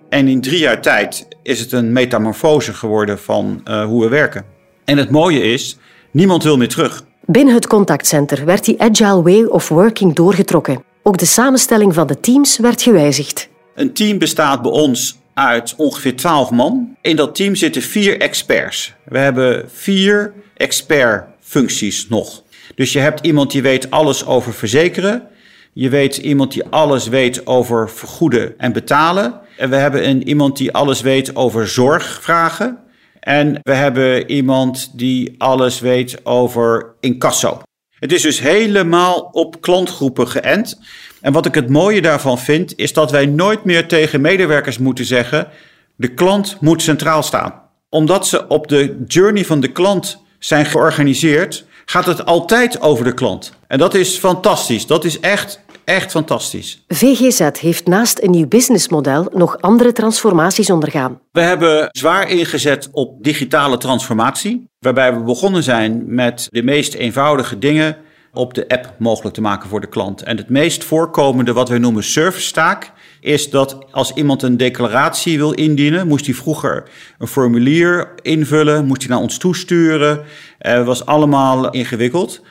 En 0.09 0.27
in 0.27 0.41
drie 0.41 0.59
jaar 0.59 0.81
tijd 0.81 1.27
is 1.43 1.59
het 1.59 1.71
een 1.71 1.93
metamorfose 1.93 2.73
geworden 2.73 3.19
van 3.19 3.61
uh, 3.65 3.85
hoe 3.85 4.03
we 4.03 4.09
werken. 4.09 4.45
En 4.85 4.97
het 4.97 5.09
mooie 5.09 5.41
is, 5.41 5.77
niemand 6.11 6.43
wil 6.43 6.57
meer 6.57 6.67
terug. 6.67 7.03
Binnen 7.25 7.53
het 7.53 7.67
contactcenter 7.67 8.45
werd 8.45 8.65
die 8.65 8.81
agile 8.81 9.21
way 9.21 9.43
of 9.43 9.69
working 9.69 10.15
doorgetrokken. 10.15 10.83
Ook 11.03 11.17
de 11.17 11.25
samenstelling 11.25 11.93
van 11.93 12.07
de 12.07 12.19
teams 12.19 12.57
werd 12.57 12.81
gewijzigd. 12.81 13.49
Een 13.75 13.93
team 13.93 14.17
bestaat 14.17 14.61
bij 14.61 14.71
ons 14.71 15.17
uit 15.33 15.73
ongeveer 15.77 16.15
12 16.15 16.51
man. 16.51 16.95
In 17.01 17.15
dat 17.15 17.35
team 17.35 17.55
zitten 17.55 17.81
vier 17.81 18.19
experts. 18.19 18.93
We 19.03 19.17
hebben 19.17 19.69
vier 19.71 20.33
expertfuncties 20.53 22.07
nog. 22.07 22.43
Dus 22.75 22.93
je 22.93 22.99
hebt 22.99 23.25
iemand 23.25 23.51
die 23.51 23.61
weet 23.61 23.91
alles 23.91 24.25
over 24.25 24.53
verzekeren. 24.53 25.27
Je 25.73 25.89
weet 25.89 26.17
iemand 26.17 26.51
die 26.51 26.65
alles 26.65 27.07
weet 27.07 27.47
over 27.47 27.89
vergoeden 27.89 28.59
en 28.59 28.73
betalen. 28.73 29.39
En 29.57 29.69
we 29.69 29.75
hebben 29.75 30.07
een, 30.07 30.27
iemand 30.27 30.57
die 30.57 30.71
alles 30.71 31.01
weet 31.01 31.35
over 31.35 31.67
zorgvragen. 31.67 32.77
En 33.19 33.59
we 33.61 33.73
hebben 33.73 34.31
iemand 34.31 34.97
die 34.97 35.35
alles 35.37 35.79
weet 35.79 36.25
over 36.25 36.93
incasso. 36.99 37.61
Het 37.99 38.11
is 38.11 38.21
dus 38.21 38.39
helemaal 38.39 39.29
op 39.31 39.61
klantgroepen 39.61 40.27
geënt. 40.27 40.79
En 41.21 41.33
wat 41.33 41.45
ik 41.45 41.55
het 41.55 41.69
mooie 41.69 42.01
daarvan 42.01 42.39
vind, 42.39 42.77
is 42.77 42.93
dat 42.93 43.11
wij 43.11 43.25
nooit 43.25 43.63
meer 43.63 43.87
tegen 43.87 44.21
medewerkers 44.21 44.77
moeten 44.77 45.05
zeggen: 45.05 45.47
de 45.95 46.13
klant 46.13 46.57
moet 46.59 46.81
centraal 46.81 47.23
staan. 47.23 47.61
Omdat 47.89 48.27
ze 48.27 48.47
op 48.47 48.67
de 48.67 49.03
journey 49.07 49.45
van 49.45 49.59
de 49.59 49.71
klant 49.71 50.23
zijn 50.39 50.65
georganiseerd, 50.65 51.65
gaat 51.89 52.05
het 52.05 52.25
altijd 52.25 52.81
over 52.81 53.03
de 53.03 53.13
klant. 53.13 53.53
En 53.67 53.77
dat 53.77 53.93
is 53.93 54.17
fantastisch. 54.17 54.87
Dat 54.87 55.05
is 55.05 55.19
echt, 55.19 55.59
echt 55.83 56.11
fantastisch. 56.11 56.83
VGZ 56.87 57.49
heeft 57.59 57.87
naast 57.87 58.21
een 58.21 58.31
nieuw 58.31 58.47
businessmodel 58.47 59.27
nog 59.33 59.61
andere 59.61 59.91
transformaties 59.91 60.69
ondergaan. 60.69 61.19
We 61.31 61.41
hebben 61.41 61.87
zwaar 61.91 62.29
ingezet 62.29 62.89
op 62.91 63.23
digitale 63.23 63.77
transformatie, 63.77 64.69
waarbij 64.79 65.13
we 65.13 65.23
begonnen 65.23 65.63
zijn 65.63 66.03
met 66.07 66.47
de 66.49 66.63
meest 66.63 66.93
eenvoudige 66.93 67.57
dingen 67.57 67.97
op 68.33 68.53
de 68.53 68.67
app 68.67 68.93
mogelijk 68.97 69.35
te 69.35 69.41
maken 69.41 69.69
voor 69.69 69.81
de 69.81 69.89
klant. 69.89 70.21
En 70.21 70.37
het 70.37 70.49
meest 70.49 70.83
voorkomende, 70.83 71.53
wat 71.53 71.69
wij 71.69 71.77
noemen 71.77 72.03
service 72.03 72.53
taak, 72.53 72.91
is 73.21 73.49
dat 73.49 73.77
als 73.91 74.13
iemand 74.13 74.41
een 74.41 74.57
declaratie 74.57 75.37
wil 75.37 75.51
indienen, 75.51 76.07
moest 76.07 76.25
hij 76.25 76.35
vroeger 76.35 76.89
een 77.17 77.27
formulier 77.27 78.11
invullen, 78.21 78.85
moest 78.85 79.01
hij 79.01 79.09
naar 79.09 79.19
ons 79.19 79.37
toesturen. 79.37 80.23
Het 80.59 80.79
uh, 80.79 80.85
was 80.85 81.05
allemaal 81.05 81.69
ingewikkeld. 81.69 82.41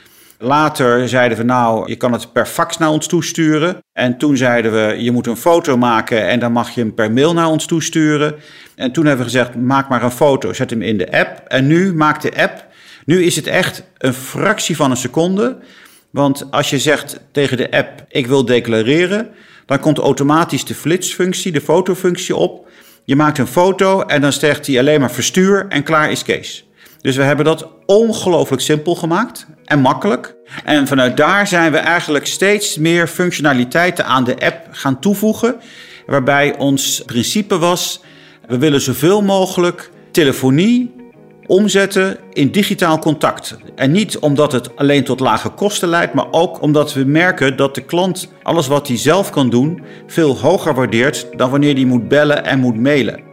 Later 0.41 1.09
zeiden 1.09 1.37
we 1.37 1.43
nou, 1.43 1.89
je 1.89 1.95
kan 1.95 2.11
het 2.11 2.31
per 2.33 2.45
fax 2.45 2.77
naar 2.77 2.89
ons 2.89 3.07
toesturen. 3.07 3.77
En 3.93 4.17
toen 4.17 4.37
zeiden 4.37 4.71
we, 4.71 5.03
je 5.03 5.11
moet 5.11 5.27
een 5.27 5.37
foto 5.37 5.77
maken 5.77 6.27
en 6.27 6.39
dan 6.39 6.51
mag 6.51 6.69
je 6.69 6.81
hem 6.81 6.93
per 6.93 7.11
mail 7.11 7.33
naar 7.33 7.47
ons 7.47 7.65
toesturen. 7.65 8.35
En 8.75 8.91
toen 8.91 9.05
hebben 9.05 9.25
we 9.25 9.31
gezegd, 9.31 9.55
maak 9.55 9.89
maar 9.89 10.03
een 10.03 10.11
foto, 10.11 10.53
zet 10.53 10.69
hem 10.69 10.81
in 10.81 10.97
de 10.97 11.11
app. 11.11 11.41
En 11.47 11.67
nu 11.67 11.93
maakt 11.93 12.21
de 12.21 12.35
app, 12.35 12.65
nu 13.05 13.23
is 13.23 13.35
het 13.35 13.47
echt 13.47 13.83
een 13.97 14.13
fractie 14.13 14.75
van 14.75 14.91
een 14.91 14.97
seconde. 14.97 15.57
Want 16.09 16.51
als 16.51 16.69
je 16.69 16.79
zegt 16.79 17.19
tegen 17.31 17.57
de 17.57 17.71
app, 17.71 18.05
ik 18.07 18.27
wil 18.27 18.45
declareren, 18.45 19.29
dan 19.65 19.79
komt 19.79 19.97
automatisch 19.97 20.65
de 20.65 20.75
flitsfunctie, 20.75 21.51
de 21.51 21.61
fotofunctie 21.61 22.35
op. 22.35 22.67
Je 23.03 23.15
maakt 23.15 23.37
een 23.37 23.47
foto 23.47 24.01
en 24.01 24.21
dan 24.21 24.33
zegt 24.33 24.67
hij 24.67 24.79
alleen 24.79 24.99
maar 24.99 25.11
verstuur 25.11 25.65
en 25.69 25.83
klaar 25.83 26.11
is 26.11 26.23
Kees. 26.23 26.68
Dus 27.01 27.15
we 27.15 27.23
hebben 27.23 27.45
dat 27.45 27.67
ongelooflijk 27.85 28.61
simpel 28.61 28.95
gemaakt 28.95 29.47
en 29.65 29.79
makkelijk. 29.79 30.35
En 30.63 30.87
vanuit 30.87 31.17
daar 31.17 31.47
zijn 31.47 31.71
we 31.71 31.77
eigenlijk 31.77 32.27
steeds 32.27 32.77
meer 32.77 33.07
functionaliteiten 33.07 34.05
aan 34.05 34.23
de 34.23 34.39
app 34.39 34.67
gaan 34.71 34.99
toevoegen. 34.99 35.55
Waarbij 36.05 36.57
ons 36.57 37.03
principe 37.05 37.57
was, 37.57 38.01
we 38.47 38.57
willen 38.57 38.81
zoveel 38.81 39.21
mogelijk 39.21 39.89
telefonie 40.11 40.97
omzetten 41.47 42.17
in 42.33 42.51
digitaal 42.51 42.99
contact. 42.99 43.57
En 43.75 43.91
niet 43.91 44.19
omdat 44.19 44.51
het 44.51 44.75
alleen 44.75 45.03
tot 45.03 45.19
lage 45.19 45.49
kosten 45.49 45.89
leidt, 45.89 46.13
maar 46.13 46.31
ook 46.31 46.61
omdat 46.61 46.93
we 46.93 47.03
merken 47.03 47.57
dat 47.57 47.75
de 47.75 47.81
klant 47.81 48.27
alles 48.43 48.67
wat 48.67 48.87
hij 48.87 48.97
zelf 48.97 49.29
kan 49.29 49.49
doen 49.49 49.81
veel 50.07 50.37
hoger 50.37 50.73
waardeert 50.73 51.27
dan 51.37 51.49
wanneer 51.49 51.73
hij 51.73 51.85
moet 51.85 52.07
bellen 52.07 52.45
en 52.45 52.59
moet 52.59 52.79
mailen. 52.79 53.28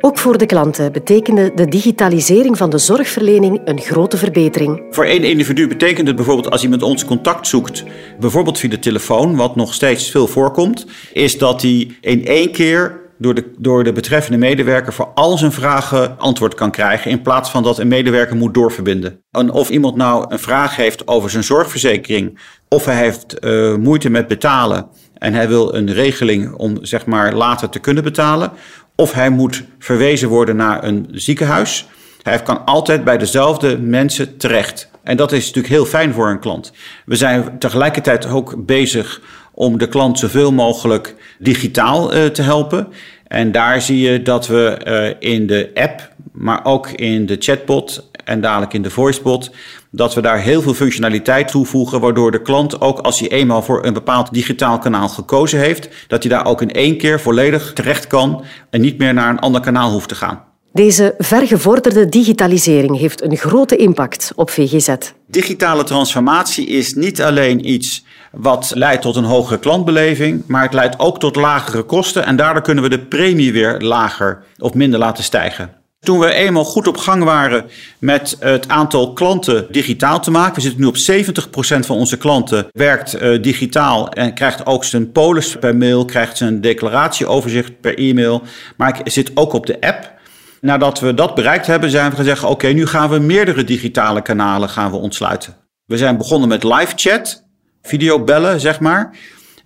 Ook 0.00 0.18
voor 0.18 0.38
de 0.38 0.46
klanten 0.46 0.92
betekende 0.92 1.52
de 1.54 1.66
digitalisering 1.66 2.56
van 2.56 2.70
de 2.70 2.78
zorgverlening 2.78 3.60
een 3.64 3.80
grote 3.80 4.16
verbetering. 4.16 4.82
Voor 4.90 5.04
één 5.04 5.24
individu 5.24 5.68
betekent 5.68 6.06
het 6.06 6.16
bijvoorbeeld 6.16 6.50
als 6.50 6.60
hij 6.60 6.70
met 6.70 6.82
ons 6.82 7.04
contact 7.04 7.46
zoekt, 7.46 7.84
bijvoorbeeld 8.20 8.58
via 8.58 8.68
de 8.68 8.78
telefoon, 8.78 9.36
wat 9.36 9.56
nog 9.56 9.74
steeds 9.74 10.10
veel 10.10 10.26
voorkomt, 10.26 10.86
is 11.12 11.38
dat 11.38 11.62
hij 11.62 11.90
in 12.00 12.26
één 12.26 12.52
keer 12.52 13.04
door 13.18 13.34
de, 13.34 13.52
door 13.58 13.84
de 13.84 13.92
betreffende 13.92 14.38
medewerker 14.38 14.92
voor 14.92 15.08
al 15.14 15.38
zijn 15.38 15.52
vragen 15.52 16.18
antwoord 16.18 16.54
kan 16.54 16.70
krijgen. 16.70 17.10
In 17.10 17.22
plaats 17.22 17.50
van 17.50 17.62
dat 17.62 17.78
een 17.78 17.88
medewerker 17.88 18.36
moet 18.36 18.54
doorverbinden. 18.54 19.20
En 19.30 19.50
of 19.50 19.70
iemand 19.70 19.96
nou 19.96 20.24
een 20.28 20.38
vraag 20.38 20.76
heeft 20.76 21.08
over 21.08 21.30
zijn 21.30 21.44
zorgverzekering. 21.44 22.38
Of 22.68 22.84
hij 22.84 22.96
heeft 22.96 23.36
uh, 23.40 23.74
moeite 23.74 24.10
met 24.10 24.26
betalen. 24.26 24.88
En 25.18 25.34
hij 25.34 25.48
wil 25.48 25.74
een 25.74 25.92
regeling 25.92 26.54
om 26.54 26.78
zeg 26.84 27.06
maar 27.06 27.34
later 27.34 27.68
te 27.68 27.78
kunnen 27.78 28.02
betalen. 28.02 28.52
Of 28.96 29.12
hij 29.12 29.30
moet 29.30 29.64
verwezen 29.78 30.28
worden 30.28 30.56
naar 30.56 30.84
een 30.84 31.08
ziekenhuis. 31.10 31.86
Hij 32.22 32.42
kan 32.42 32.64
altijd 32.64 33.04
bij 33.04 33.18
dezelfde 33.18 33.78
mensen 33.78 34.36
terecht. 34.36 34.90
En 35.02 35.16
dat 35.16 35.32
is 35.32 35.46
natuurlijk 35.46 35.74
heel 35.74 35.84
fijn 35.84 36.12
voor 36.12 36.28
een 36.28 36.40
klant. 36.40 36.72
We 37.04 37.16
zijn 37.16 37.58
tegelijkertijd 37.58 38.26
ook 38.26 38.66
bezig 38.66 39.20
om 39.52 39.78
de 39.78 39.88
klant 39.88 40.18
zoveel 40.18 40.52
mogelijk 40.52 41.14
digitaal 41.38 42.14
uh, 42.14 42.24
te 42.24 42.42
helpen. 42.42 42.88
En 43.26 43.52
daar 43.52 43.82
zie 43.82 44.00
je 44.00 44.22
dat 44.22 44.46
we 44.46 44.78
uh, 45.20 45.30
in 45.32 45.46
de 45.46 45.70
app, 45.74 46.12
maar 46.32 46.64
ook 46.64 46.90
in 46.90 47.26
de 47.26 47.36
chatbot 47.38 48.10
en 48.24 48.40
dadelijk 48.40 48.72
in 48.72 48.82
de 48.82 48.90
voicebot, 48.90 49.50
dat 49.96 50.14
we 50.14 50.20
daar 50.20 50.38
heel 50.38 50.62
veel 50.62 50.74
functionaliteit 50.74 51.48
toevoegen, 51.48 52.00
waardoor 52.00 52.30
de 52.30 52.42
klant 52.42 52.80
ook 52.80 52.98
als 52.98 53.20
hij 53.20 53.28
eenmaal 53.28 53.62
voor 53.62 53.84
een 53.84 53.92
bepaald 53.92 54.32
digitaal 54.32 54.78
kanaal 54.78 55.08
gekozen 55.08 55.58
heeft, 55.58 55.88
dat 56.08 56.22
hij 56.22 56.32
daar 56.32 56.46
ook 56.46 56.62
in 56.62 56.72
één 56.72 56.98
keer 56.98 57.20
volledig 57.20 57.72
terecht 57.72 58.06
kan 58.06 58.44
en 58.70 58.80
niet 58.80 58.98
meer 58.98 59.14
naar 59.14 59.30
een 59.30 59.38
ander 59.38 59.60
kanaal 59.60 59.90
hoeft 59.90 60.08
te 60.08 60.14
gaan. 60.14 60.44
Deze 60.72 61.14
vergevorderde 61.18 62.08
digitalisering 62.08 62.98
heeft 62.98 63.22
een 63.22 63.36
grote 63.36 63.76
impact 63.76 64.32
op 64.34 64.50
VGZ. 64.50 64.94
Digitale 65.26 65.84
transformatie 65.84 66.66
is 66.66 66.94
niet 66.94 67.22
alleen 67.22 67.70
iets 67.70 68.04
wat 68.32 68.72
leidt 68.74 69.02
tot 69.02 69.16
een 69.16 69.24
hogere 69.24 69.58
klantbeleving, 69.58 70.42
maar 70.46 70.62
het 70.62 70.72
leidt 70.72 70.98
ook 70.98 71.18
tot 71.18 71.36
lagere 71.36 71.82
kosten 71.82 72.24
en 72.24 72.36
daardoor 72.36 72.62
kunnen 72.62 72.84
we 72.84 72.90
de 72.90 73.04
premie 73.04 73.52
weer 73.52 73.80
lager 73.80 74.42
of 74.58 74.74
minder 74.74 74.98
laten 74.98 75.24
stijgen. 75.24 75.84
Toen 76.00 76.18
we 76.18 76.32
eenmaal 76.32 76.64
goed 76.64 76.86
op 76.86 76.96
gang 76.96 77.24
waren 77.24 77.70
met 77.98 78.36
het 78.40 78.68
aantal 78.68 79.12
klanten 79.12 79.66
digitaal 79.70 80.20
te 80.20 80.30
maken, 80.30 80.54
we 80.54 80.60
zitten 80.60 80.80
nu 80.80 80.86
op 80.86 80.96
70% 80.96 81.86
van 81.86 81.96
onze 81.96 82.16
klanten 82.16 82.66
werkt 82.72 83.22
uh, 83.22 83.42
digitaal 83.42 84.08
en 84.08 84.34
krijgt 84.34 84.66
ook 84.66 84.84
zijn 84.84 85.12
polis 85.12 85.56
per 85.56 85.76
mail, 85.76 86.04
krijgt 86.04 86.36
zijn 86.36 86.60
declaratieoverzicht 86.60 87.80
per 87.80 87.98
e-mail, 87.98 88.42
maar 88.76 89.00
zit 89.04 89.30
ook 89.34 89.52
op 89.52 89.66
de 89.66 89.80
app. 89.80 90.14
Nadat 90.60 91.00
we 91.00 91.14
dat 91.14 91.34
bereikt 91.34 91.66
hebben, 91.66 91.90
zijn 91.90 92.10
we 92.10 92.16
gezegd: 92.16 92.44
oké, 92.44 92.66
nu 92.66 92.86
gaan 92.86 93.10
we 93.10 93.18
meerdere 93.18 93.64
digitale 93.64 94.22
kanalen 94.22 94.68
gaan 94.68 94.90
we 94.90 94.96
ontsluiten. 94.96 95.56
We 95.84 95.96
zijn 95.96 96.16
begonnen 96.16 96.48
met 96.48 96.64
live 96.64 96.92
chat, 96.94 97.44
videobellen, 97.82 98.60
zeg 98.60 98.80
maar. 98.80 99.16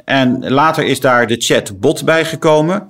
En 0.05 0.51
later 0.51 0.85
is 0.85 1.01
daar 1.01 1.27
de 1.27 1.37
chatbot 1.39 2.05
bij 2.05 2.25
gekomen. 2.25 2.89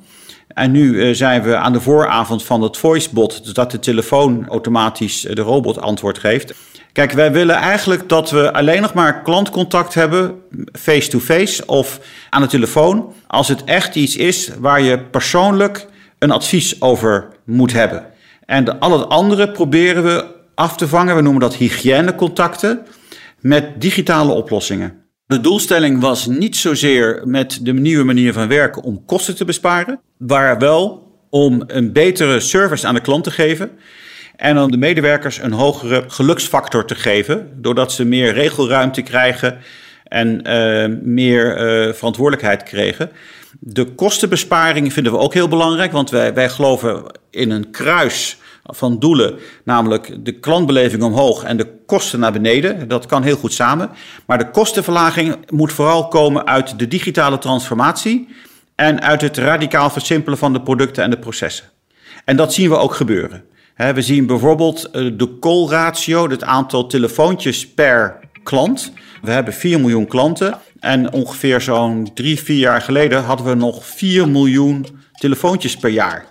En 0.54 0.70
nu 0.70 0.92
uh, 0.92 1.14
zijn 1.14 1.42
we 1.42 1.56
aan 1.56 1.72
de 1.72 1.80
vooravond 1.80 2.44
van 2.44 2.62
het 2.62 2.76
voicebot, 2.76 3.44
dus 3.44 3.52
dat 3.52 3.70
de 3.70 3.78
telefoon 3.78 4.48
automatisch 4.48 5.20
de 5.20 5.40
robot 5.40 5.80
antwoord 5.80 6.18
geeft. 6.18 6.54
Kijk, 6.92 7.12
wij 7.12 7.32
willen 7.32 7.54
eigenlijk 7.54 8.08
dat 8.08 8.30
we 8.30 8.52
alleen 8.52 8.82
nog 8.82 8.94
maar 8.94 9.22
klantcontact 9.22 9.94
hebben, 9.94 10.34
face-to-face 10.72 11.66
of 11.66 12.00
aan 12.30 12.42
de 12.42 12.48
telefoon, 12.48 13.12
als 13.26 13.48
het 13.48 13.64
echt 13.64 13.94
iets 13.94 14.16
is 14.16 14.50
waar 14.58 14.80
je 14.80 14.98
persoonlijk 14.98 15.86
een 16.18 16.30
advies 16.30 16.80
over 16.80 17.28
moet 17.44 17.72
hebben. 17.72 18.06
En 18.46 18.64
de, 18.64 18.78
al 18.78 18.98
het 18.98 19.08
andere 19.08 19.50
proberen 19.50 20.02
we 20.02 20.24
af 20.54 20.76
te 20.76 20.88
vangen, 20.88 21.16
we 21.16 21.22
noemen 21.22 21.40
dat 21.40 21.54
hygiënecontacten, 21.54 22.86
met 23.40 23.80
digitale 23.80 24.32
oplossingen. 24.32 25.04
De 25.30 25.40
doelstelling 25.40 26.00
was 26.00 26.26
niet 26.26 26.56
zozeer 26.56 27.22
met 27.24 27.58
de 27.62 27.72
nieuwe 27.72 28.04
manier 28.04 28.32
van 28.32 28.48
werken 28.48 28.82
om 28.82 29.04
kosten 29.04 29.36
te 29.36 29.44
besparen, 29.44 30.00
maar 30.16 30.58
wel 30.58 31.12
om 31.28 31.62
een 31.66 31.92
betere 31.92 32.40
service 32.40 32.86
aan 32.86 32.94
de 32.94 33.00
klant 33.00 33.24
te 33.24 33.30
geven. 33.30 33.70
En 34.36 34.58
om 34.58 34.70
de 34.70 34.76
medewerkers 34.76 35.38
een 35.38 35.52
hogere 35.52 36.04
geluksfactor 36.06 36.84
te 36.84 36.94
geven, 36.94 37.50
doordat 37.56 37.92
ze 37.92 38.04
meer 38.04 38.32
regelruimte 38.32 39.02
krijgen 39.02 39.58
en 40.04 40.48
uh, 40.48 40.96
meer 41.02 41.46
uh, 41.86 41.92
verantwoordelijkheid 41.92 42.62
kregen. 42.62 43.10
De 43.60 43.84
kostenbesparing 43.84 44.92
vinden 44.92 45.12
we 45.12 45.18
ook 45.18 45.34
heel 45.34 45.48
belangrijk, 45.48 45.92
want 45.92 46.10
wij, 46.10 46.34
wij 46.34 46.48
geloven 46.48 47.02
in 47.30 47.50
een 47.50 47.70
kruis 47.70 48.38
van 48.64 48.98
doelen, 48.98 49.38
namelijk 49.64 50.24
de 50.24 50.32
klantbeleving 50.32 51.02
omhoog 51.02 51.42
en 51.42 51.56
de 51.56 51.66
kosten 51.86 52.20
naar 52.20 52.32
beneden. 52.32 52.88
Dat 52.88 53.06
kan 53.06 53.22
heel 53.22 53.36
goed 53.36 53.52
samen. 53.52 53.90
Maar 54.26 54.38
de 54.38 54.50
kostenverlaging 54.50 55.36
moet 55.50 55.72
vooral 55.72 56.08
komen 56.08 56.46
uit 56.46 56.78
de 56.78 56.88
digitale 56.88 57.38
transformatie 57.38 58.28
en 58.74 59.02
uit 59.02 59.20
het 59.20 59.36
radicaal 59.36 59.90
versimpelen 59.90 60.38
van 60.38 60.52
de 60.52 60.60
producten 60.60 61.04
en 61.04 61.10
de 61.10 61.18
processen. 61.18 61.64
En 62.24 62.36
dat 62.36 62.52
zien 62.52 62.68
we 62.68 62.76
ook 62.76 62.94
gebeuren. 62.94 63.44
We 63.76 64.02
zien 64.02 64.26
bijvoorbeeld 64.26 64.90
eh, 64.90 65.10
de 65.12 65.38
call 65.38 65.66
ratio, 65.66 66.30
het 66.30 66.44
aantal 66.44 66.86
telefoontjes 66.86 67.68
per 67.68 68.18
klant. 68.42 68.92
We 69.22 69.30
hebben 69.30 69.54
4 69.54 69.80
miljoen 69.80 70.06
klanten 70.06 70.58
en 70.80 71.12
ongeveer 71.12 71.60
zo'n 71.60 72.10
drie, 72.14 72.40
vier 72.40 72.58
jaar 72.58 72.80
geleden 72.80 73.22
hadden 73.22 73.46
we 73.46 73.54
nog 73.54 73.86
4 73.86 74.28
miljoen 74.28 74.86
telefoontjes 75.12 75.76
per 75.76 75.90
jaar. 75.90 76.24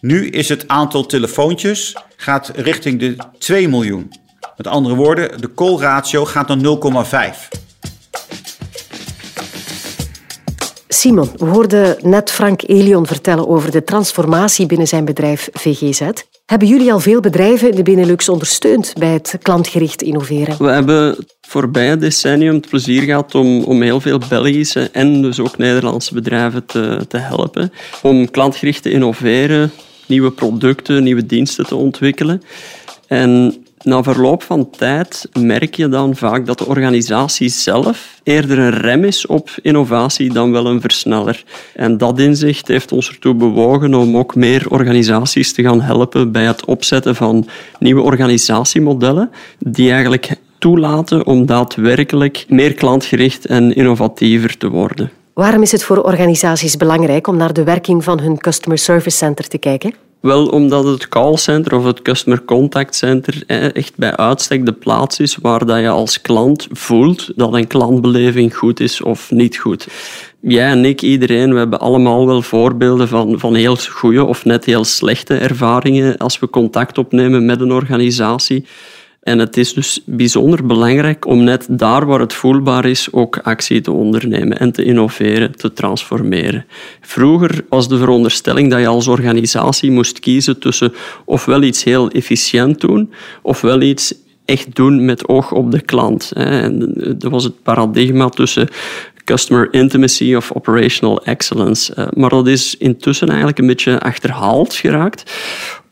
Nu 0.00 0.28
is 0.28 0.48
het 0.48 0.68
aantal 0.68 1.06
telefoontjes 1.06 1.96
gaat 2.16 2.50
richting 2.54 3.00
de 3.00 3.16
2 3.38 3.68
miljoen. 3.68 4.12
Met 4.56 4.66
andere 4.66 4.94
woorden, 4.94 5.40
de 5.40 5.54
call 5.54 5.76
ratio 5.76 6.24
gaat 6.24 6.48
naar 6.48 6.58
0,5. 6.58 7.58
Simon, 10.88 11.30
we 11.36 11.44
hoorden 11.44 11.96
net 12.02 12.30
Frank 12.30 12.62
Elion 12.62 13.06
vertellen 13.06 13.48
over 13.48 13.70
de 13.70 13.84
transformatie 13.84 14.66
binnen 14.66 14.86
zijn 14.86 15.04
bedrijf 15.04 15.48
VGZ. 15.52 16.10
Hebben 16.46 16.68
jullie 16.68 16.92
al 16.92 17.00
veel 17.00 17.20
bedrijven 17.20 17.70
in 17.70 17.76
de 17.76 17.82
Benelux 17.82 18.28
ondersteund 18.28 18.92
bij 18.98 19.12
het 19.12 19.38
klantgericht 19.42 20.02
innoveren? 20.02 20.56
We 20.58 20.70
hebben 20.70 21.08
het 21.08 21.36
voorbije 21.40 21.96
decennium 21.96 22.54
het 22.54 22.68
plezier 22.68 23.02
gehad 23.02 23.34
om, 23.34 23.64
om 23.64 23.82
heel 23.82 24.00
veel 24.00 24.20
Belgische 24.28 24.90
en 24.92 25.22
dus 25.22 25.40
ook 25.40 25.58
Nederlandse 25.58 26.14
bedrijven 26.14 26.66
te, 26.66 27.04
te 27.08 27.16
helpen 27.16 27.72
om 28.02 28.30
klantgericht 28.30 28.82
te 28.82 28.90
innoveren, 28.90 29.72
nieuwe 30.08 30.30
producten, 30.30 31.02
nieuwe 31.02 31.26
diensten 31.26 31.66
te 31.66 31.76
ontwikkelen. 31.76 32.42
En 33.06 33.54
na 33.82 34.02
verloop 34.02 34.42
van 34.42 34.70
tijd 34.70 35.28
merk 35.40 35.74
je 35.74 35.88
dan 35.88 36.16
vaak 36.16 36.46
dat 36.46 36.58
de 36.58 36.66
organisatie 36.66 37.48
zelf 37.48 38.20
eerder 38.22 38.58
een 38.58 38.70
rem 38.70 39.04
is 39.04 39.26
op 39.26 39.50
innovatie 39.62 40.32
dan 40.32 40.52
wel 40.52 40.66
een 40.66 40.80
versneller. 40.80 41.44
En 41.74 41.98
dat 41.98 42.18
inzicht 42.18 42.68
heeft 42.68 42.92
ons 42.92 43.08
ertoe 43.08 43.34
bewogen 43.34 43.94
om 43.94 44.16
ook 44.16 44.34
meer 44.34 44.70
organisaties 44.70 45.52
te 45.52 45.62
gaan 45.62 45.80
helpen 45.80 46.32
bij 46.32 46.44
het 46.44 46.64
opzetten 46.64 47.16
van 47.16 47.48
nieuwe 47.78 48.02
organisatiemodellen 48.02 49.30
die 49.58 49.90
eigenlijk 49.92 50.36
toelaten 50.58 51.26
om 51.26 51.46
daadwerkelijk 51.46 52.44
meer 52.48 52.74
klantgericht 52.74 53.46
en 53.46 53.74
innovatiever 53.74 54.56
te 54.56 54.68
worden. 54.68 55.10
Waarom 55.38 55.62
is 55.62 55.72
het 55.72 55.82
voor 55.82 56.02
organisaties 56.02 56.76
belangrijk 56.76 57.26
om 57.26 57.36
naar 57.36 57.52
de 57.52 57.64
werking 57.64 58.04
van 58.04 58.20
hun 58.20 58.38
Customer 58.38 58.78
Service 58.78 59.16
Center 59.16 59.48
te 59.48 59.58
kijken? 59.58 59.94
Wel 60.20 60.46
omdat 60.46 60.84
het 60.84 61.08
callcenter 61.08 61.74
of 61.74 61.84
het 61.84 62.02
customer 62.02 62.44
contact 62.44 62.94
center 62.94 63.42
echt 63.72 63.96
bij 63.96 64.16
uitstek 64.16 64.66
de 64.66 64.72
plaats 64.72 65.20
is 65.20 65.36
waar 65.36 65.66
dat 65.66 65.80
je 65.80 65.88
als 65.88 66.20
klant 66.20 66.66
voelt 66.70 67.32
dat 67.36 67.54
een 67.54 67.66
klantbeleving 67.66 68.56
goed 68.56 68.80
is 68.80 69.02
of 69.02 69.30
niet 69.30 69.56
goed. 69.56 69.88
Jij 70.40 70.70
en 70.70 70.84
ik, 70.84 71.02
iedereen, 71.02 71.52
we 71.52 71.58
hebben 71.58 71.80
allemaal 71.80 72.26
wel 72.26 72.42
voorbeelden 72.42 73.08
van, 73.08 73.38
van 73.38 73.54
heel 73.54 73.76
goede 73.76 74.24
of 74.24 74.44
net 74.44 74.64
heel 74.64 74.84
slechte 74.84 75.34
ervaringen 75.34 76.16
als 76.16 76.38
we 76.38 76.50
contact 76.50 76.98
opnemen 76.98 77.46
met 77.46 77.60
een 77.60 77.72
organisatie. 77.72 78.64
En 79.28 79.38
het 79.38 79.56
is 79.56 79.72
dus 79.72 80.00
bijzonder 80.04 80.66
belangrijk 80.66 81.26
om 81.26 81.44
net 81.44 81.66
daar 81.70 82.06
waar 82.06 82.20
het 82.20 82.32
voelbaar 82.32 82.84
is 82.84 83.12
ook 83.12 83.38
actie 83.38 83.80
te 83.80 83.90
ondernemen 83.90 84.58
en 84.58 84.72
te 84.72 84.84
innoveren, 84.84 85.56
te 85.56 85.72
transformeren. 85.72 86.66
Vroeger 87.00 87.64
was 87.68 87.88
de 87.88 87.98
veronderstelling 87.98 88.70
dat 88.70 88.80
je 88.80 88.86
als 88.86 89.08
organisatie 89.08 89.90
moest 89.90 90.20
kiezen 90.20 90.58
tussen 90.58 90.92
ofwel 91.24 91.62
iets 91.62 91.84
heel 91.84 92.10
efficiënt 92.10 92.80
doen, 92.80 93.12
ofwel 93.42 93.80
iets 93.80 94.14
echt 94.44 94.74
doen 94.76 95.04
met 95.04 95.28
oog 95.28 95.52
op 95.52 95.70
de 95.70 95.80
klant. 95.80 96.32
Dat 97.18 97.30
was 97.30 97.44
het 97.44 97.62
paradigma 97.62 98.28
tussen 98.28 98.68
customer 99.24 99.68
intimacy 99.70 100.34
of 100.34 100.52
operational 100.52 101.24
excellence. 101.24 101.94
Eh, 101.94 102.06
maar 102.12 102.30
dat 102.30 102.46
is 102.46 102.76
intussen 102.76 103.28
eigenlijk 103.28 103.58
een 103.58 103.66
beetje 103.66 104.00
achterhaald 104.00 104.74
geraakt 104.74 105.32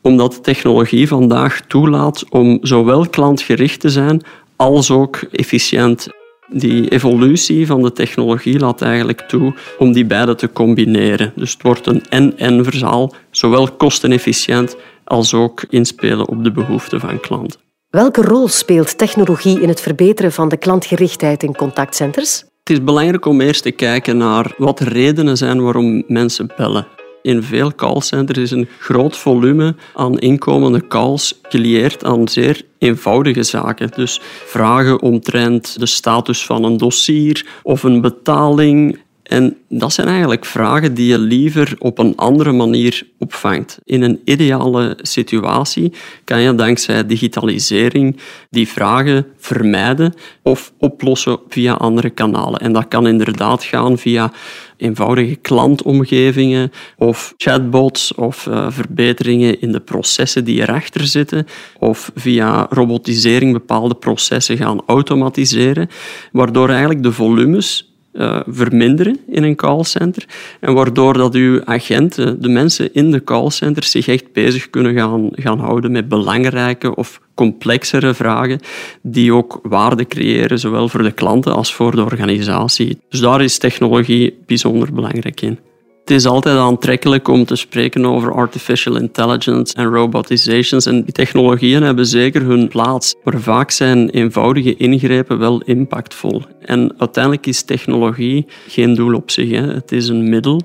omdat 0.07 0.33
de 0.33 0.41
technologie 0.41 1.09
vandaag 1.09 1.61
toelaat 1.61 2.25
om 2.31 2.59
zowel 2.63 3.09
klantgericht 3.09 3.81
te 3.81 3.91
zijn 3.91 4.23
als 4.57 4.91
ook 4.91 5.17
efficiënt. 5.17 6.09
Die 6.49 6.89
evolutie 6.89 7.67
van 7.67 7.83
de 7.83 7.93
technologie 7.93 8.59
laat 8.59 8.83
eigenlijk 8.83 9.21
toe 9.21 9.55
om 9.79 9.93
die 9.93 10.05
beide 10.05 10.35
te 10.35 10.53
combineren. 10.53 11.33
Dus 11.37 11.53
het 11.53 11.63
wordt 11.63 11.87
een 11.87 12.05
en-en 12.09 12.65
verzaal, 12.65 13.15
zowel 13.31 13.73
kostenefficiënt 13.73 14.77
als 15.05 15.35
ook 15.35 15.65
inspelen 15.69 16.29
op 16.29 16.45
de 16.45 16.53
behoeften 16.53 17.01
van 17.01 17.21
klanten. 17.21 17.61
Welke 17.89 18.23
rol 18.23 18.49
speelt 18.49 18.99
technologie 18.99 19.61
in 19.61 19.69
het 19.69 19.81
verbeteren 19.81 20.33
van 20.33 20.49
de 20.49 20.57
klantgerichtheid 20.57 21.43
in 21.43 21.57
contactcenters? 21.57 22.39
Het 22.39 22.71
is 22.71 22.85
belangrijk 22.85 23.27
om 23.27 23.41
eerst 23.41 23.63
te 23.63 23.71
kijken 23.71 24.17
naar 24.17 24.55
wat 24.57 24.79
de 24.79 24.85
redenen 24.85 25.37
zijn 25.37 25.63
waarom 25.63 26.03
mensen 26.07 26.53
bellen. 26.57 26.87
In 27.27 27.43
veel 27.43 27.75
callcenters 27.75 28.39
is 28.39 28.51
een 28.51 28.69
groot 28.79 29.17
volume 29.17 29.75
aan 29.95 30.19
inkomende 30.19 30.87
calls 30.87 31.41
gelieerd 31.43 32.05
aan 32.05 32.29
zeer 32.29 32.63
eenvoudige 32.79 33.43
zaken. 33.43 33.91
Dus 33.95 34.21
vragen 34.45 35.03
omtrent 35.03 35.79
de 35.79 35.87
status 35.87 36.47
van 36.47 36.65
een 36.65 36.77
dossier 36.77 37.47
of 37.63 37.83
een 37.83 38.01
betaling 38.01 38.99
en 39.27 39.57
dat 39.69 39.93
zijn 39.93 40.09
eigenlijk 40.09 40.45
vragen 40.45 40.95
die 40.95 41.07
je 41.07 41.19
liever 41.19 41.75
op 41.79 41.99
een 41.99 42.17
andere 42.17 42.53
manier 42.53 43.07
opvangt. 43.19 43.79
In 43.85 44.03
een 44.03 44.21
ideale 44.25 44.99
situatie 45.03 45.93
kan 46.25 46.41
je 46.41 46.55
dankzij 46.55 47.07
digitalisering 47.07 48.17
die 48.51 48.69
vragen 48.69 49.27
vermijden 49.39 50.15
of 50.43 50.73
oplossen 50.79 51.39
via 51.49 51.73
andere 51.73 52.11
kanalen. 52.11 52.61
En 52.61 52.73
dat 52.73 52.89
kan 52.89 53.07
inderdaad 53.07 53.65
gaan 53.65 53.99
via 53.99 54.33
eenvoudige 54.77 55.35
klantomgevingen 55.35 56.73
of 56.97 57.35
chatbots 57.37 58.15
of 58.15 58.47
uh, 58.47 58.67
verbeteringen 58.71 59.61
in 59.61 59.73
de 59.73 59.81
processen 59.81 60.45
die 60.45 60.61
erachter 60.61 61.07
zitten 61.07 61.47
of 61.79 62.11
via 62.15 62.67
robotisering 62.71 63.53
bepaalde 63.53 63.95
processen 63.95 64.57
gaan 64.57 64.83
automatiseren, 64.87 65.89
waardoor 66.33 66.69
eigenlijk 66.69 67.03
de 67.03 67.13
volumes 67.13 67.86
uh, 68.19 68.41
verminderen 68.47 69.19
in 69.27 69.43
een 69.43 69.57
callcenter. 69.57 70.25
En 70.61 70.75
waardoor 70.75 71.13
dat 71.13 71.35
uw 71.35 71.65
agenten, 71.65 72.43
de 72.43 72.49
mensen 72.49 72.95
in 72.95 73.11
de 73.11 73.25
callcenter, 73.25 73.85
zich 73.85 74.09
echt 74.09 74.33
bezig 74.33 74.71
kunnen 74.71 74.95
gaan, 74.95 75.29
gaan 75.33 75.59
houden 75.59 75.93
met 75.93 76.09
belangrijke 76.09 76.95
of 76.95 77.21
complexere 77.35 78.15
vragen 78.15 78.61
die 79.03 79.33
ook 79.33 79.61
waarde 79.63 80.07
creëren, 80.07 80.59
zowel 80.59 80.89
voor 80.89 81.03
de 81.03 81.13
klanten 81.13 81.55
als 81.55 81.75
voor 81.75 81.97
de 81.97 82.05
organisatie. 82.05 82.99
Dus 83.09 83.21
daar 83.21 83.43
is 83.43 83.59
technologie 83.59 84.39
bijzonder 84.47 84.93
belangrijk 84.93 85.41
in. 85.41 85.59
Het 86.07 86.17
is 86.17 86.27
altijd 86.27 86.57
aantrekkelijk 86.57 87.29
om 87.29 87.45
te 87.45 87.57
spreken 87.57 88.07
over 88.07 88.33
artificial 88.33 88.97
intelligence 88.97 89.75
en 89.75 89.85
robotizations. 89.85 90.87
En 90.87 91.03
die 91.03 91.13
technologieën 91.13 91.83
hebben 91.83 92.07
zeker 92.07 92.43
hun 92.43 92.69
plaats. 92.69 93.15
Maar 93.25 93.41
vaak 93.41 93.71
zijn 93.71 94.11
eenvoudige 94.11 94.77
ingrepen 94.77 95.39
wel 95.39 95.63
impactvol. 95.63 96.43
En 96.61 96.95
uiteindelijk 96.99 97.47
is 97.47 97.63
technologie 97.63 98.47
geen 98.69 98.95
doel 98.95 99.15
op 99.15 99.31
zich. 99.31 99.51
Hè. 99.51 99.73
Het 99.73 99.93
is 99.93 100.09
een 100.09 100.29
middel. 100.29 100.63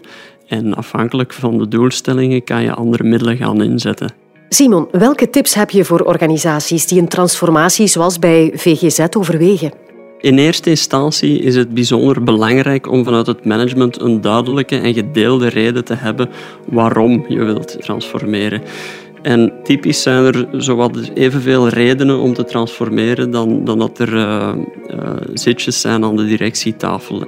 En 0.48 0.74
afhankelijk 0.74 1.34
van 1.34 1.58
de 1.58 1.68
doelstellingen 1.68 2.44
kan 2.44 2.62
je 2.62 2.74
andere 2.74 3.04
middelen 3.04 3.38
gaan 3.38 3.62
inzetten. 3.62 4.14
Simon, 4.50 4.88
welke 4.92 5.30
tips 5.30 5.54
heb 5.54 5.70
je 5.70 5.86
voor 5.86 6.02
organisaties 6.02 6.88
die 6.88 7.00
een 7.00 7.08
transformatie 7.08 7.88
zoals 7.88 8.20
bij 8.20 8.52
VGZ 8.56 9.06
overwegen? 9.18 9.72
In 10.22 10.38
eerste 10.38 10.70
instantie 10.70 11.40
is 11.40 11.56
het 11.56 11.74
bijzonder 11.74 12.24
belangrijk 12.24 12.92
om 12.92 13.04
vanuit 13.04 13.28
het 13.28 13.46
management 13.46 14.02
een 14.02 14.22
duidelijke 14.22 14.78
en 14.78 14.94
gedeelde 14.94 15.48
reden 15.48 15.86
te 15.86 15.94
hebben 15.94 16.30
waarom 16.66 17.26
je 17.28 17.44
wilt 17.44 17.82
transformeren. 17.82 18.62
En 19.22 19.54
typisch 19.64 20.02
zijn 20.02 20.26
er 20.26 20.48
zowat 20.52 21.12
evenveel 21.14 21.68
redenen 21.68 22.20
om 22.20 22.34
te 22.34 22.44
transformeren 22.44 23.32
dan, 23.32 23.66
dan 23.66 23.80
dat 23.80 24.00
er 24.00 24.14
uh, 24.14 24.54
uh, 24.90 25.14
zitjes 25.34 25.82
zijn 25.82 26.04
aan 26.04 26.16
de 26.16 26.26
directietafel. 26.26 27.24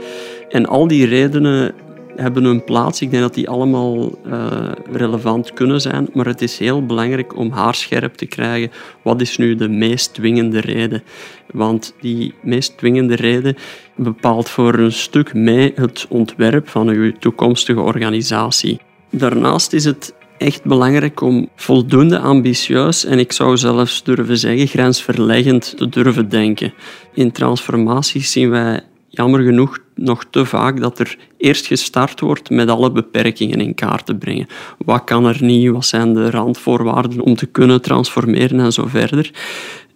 En 0.49 0.65
al 0.65 0.88
die 0.88 1.06
redenen 1.06 1.73
hebben 2.15 2.43
hun 2.43 2.63
plaats. 2.63 3.02
Ik 3.02 3.12
denk 3.12 3.23
dat 3.23 3.34
die 3.34 3.49
allemaal 3.49 4.19
uh, 4.28 4.71
relevant 4.91 5.54
kunnen 5.54 5.82
zijn, 5.82 6.10
maar 6.13 6.26
het 6.26 6.41
is 6.41 6.58
heel 6.58 6.86
belangrijk 6.86 7.38
om 7.38 7.52
haarscherp 7.52 8.13
te 8.13 8.26
krijgen 8.26 8.71
wat 9.04 9.21
is 9.21 9.38
nu 9.38 9.56
de 9.56 9.67
meest 9.67 10.13
dwingende 10.13 10.60
reden. 10.60 11.04
Want 11.52 11.93
die 12.02 12.34
meest 12.41 12.78
dwingende 12.78 13.15
reden 13.15 13.56
bepaalt 13.95 14.49
voor 14.49 14.73
een 14.73 14.91
stuk 14.91 15.34
mee 15.34 15.71
het 15.76 16.06
ontwerp 16.10 16.69
van 16.69 16.88
uw 16.88 17.12
toekomstige 17.19 17.82
organisatie. 17.82 18.80
Daarnaast 19.10 19.73
is 19.73 19.86
het 19.86 20.13
echt 20.38 20.63
belangrijk 20.63 21.21
om 21.21 21.49
voldoende 21.56 22.19
ambitieus 22.19 23.06
en 23.06 23.19
ik 23.19 23.32
zou 23.32 23.58
zelfs 23.58 24.04
durven 24.04 24.38
zeggen 24.38 24.67
grensverleggend 24.67 25.78
te 25.78 25.89
durven 25.89 26.30
denken. 26.30 26.73
In 27.13 27.32
transformaties 27.32 28.32
zien 28.32 28.49
wij 28.49 28.82
jammer 29.10 29.41
genoeg 29.41 29.78
nog 29.95 30.25
te 30.29 30.45
vaak 30.45 30.82
dat 30.82 30.99
er 30.99 31.17
eerst 31.38 31.65
gestart 31.65 32.19
wordt 32.19 32.49
met 32.49 32.69
alle 32.69 32.91
beperkingen 32.91 33.62
in 33.62 33.75
kaart 33.75 34.06
te 34.06 34.15
brengen. 34.15 34.47
Wat 34.77 35.03
kan 35.03 35.25
er 35.25 35.43
niet? 35.43 35.69
Wat 35.69 35.86
zijn 35.86 36.13
de 36.13 36.29
randvoorwaarden 36.29 37.21
om 37.21 37.36
te 37.36 37.45
kunnen 37.45 37.82
transformeren 37.82 38.60
en 38.60 38.73
zo 38.73 38.86
verder. 38.88 39.32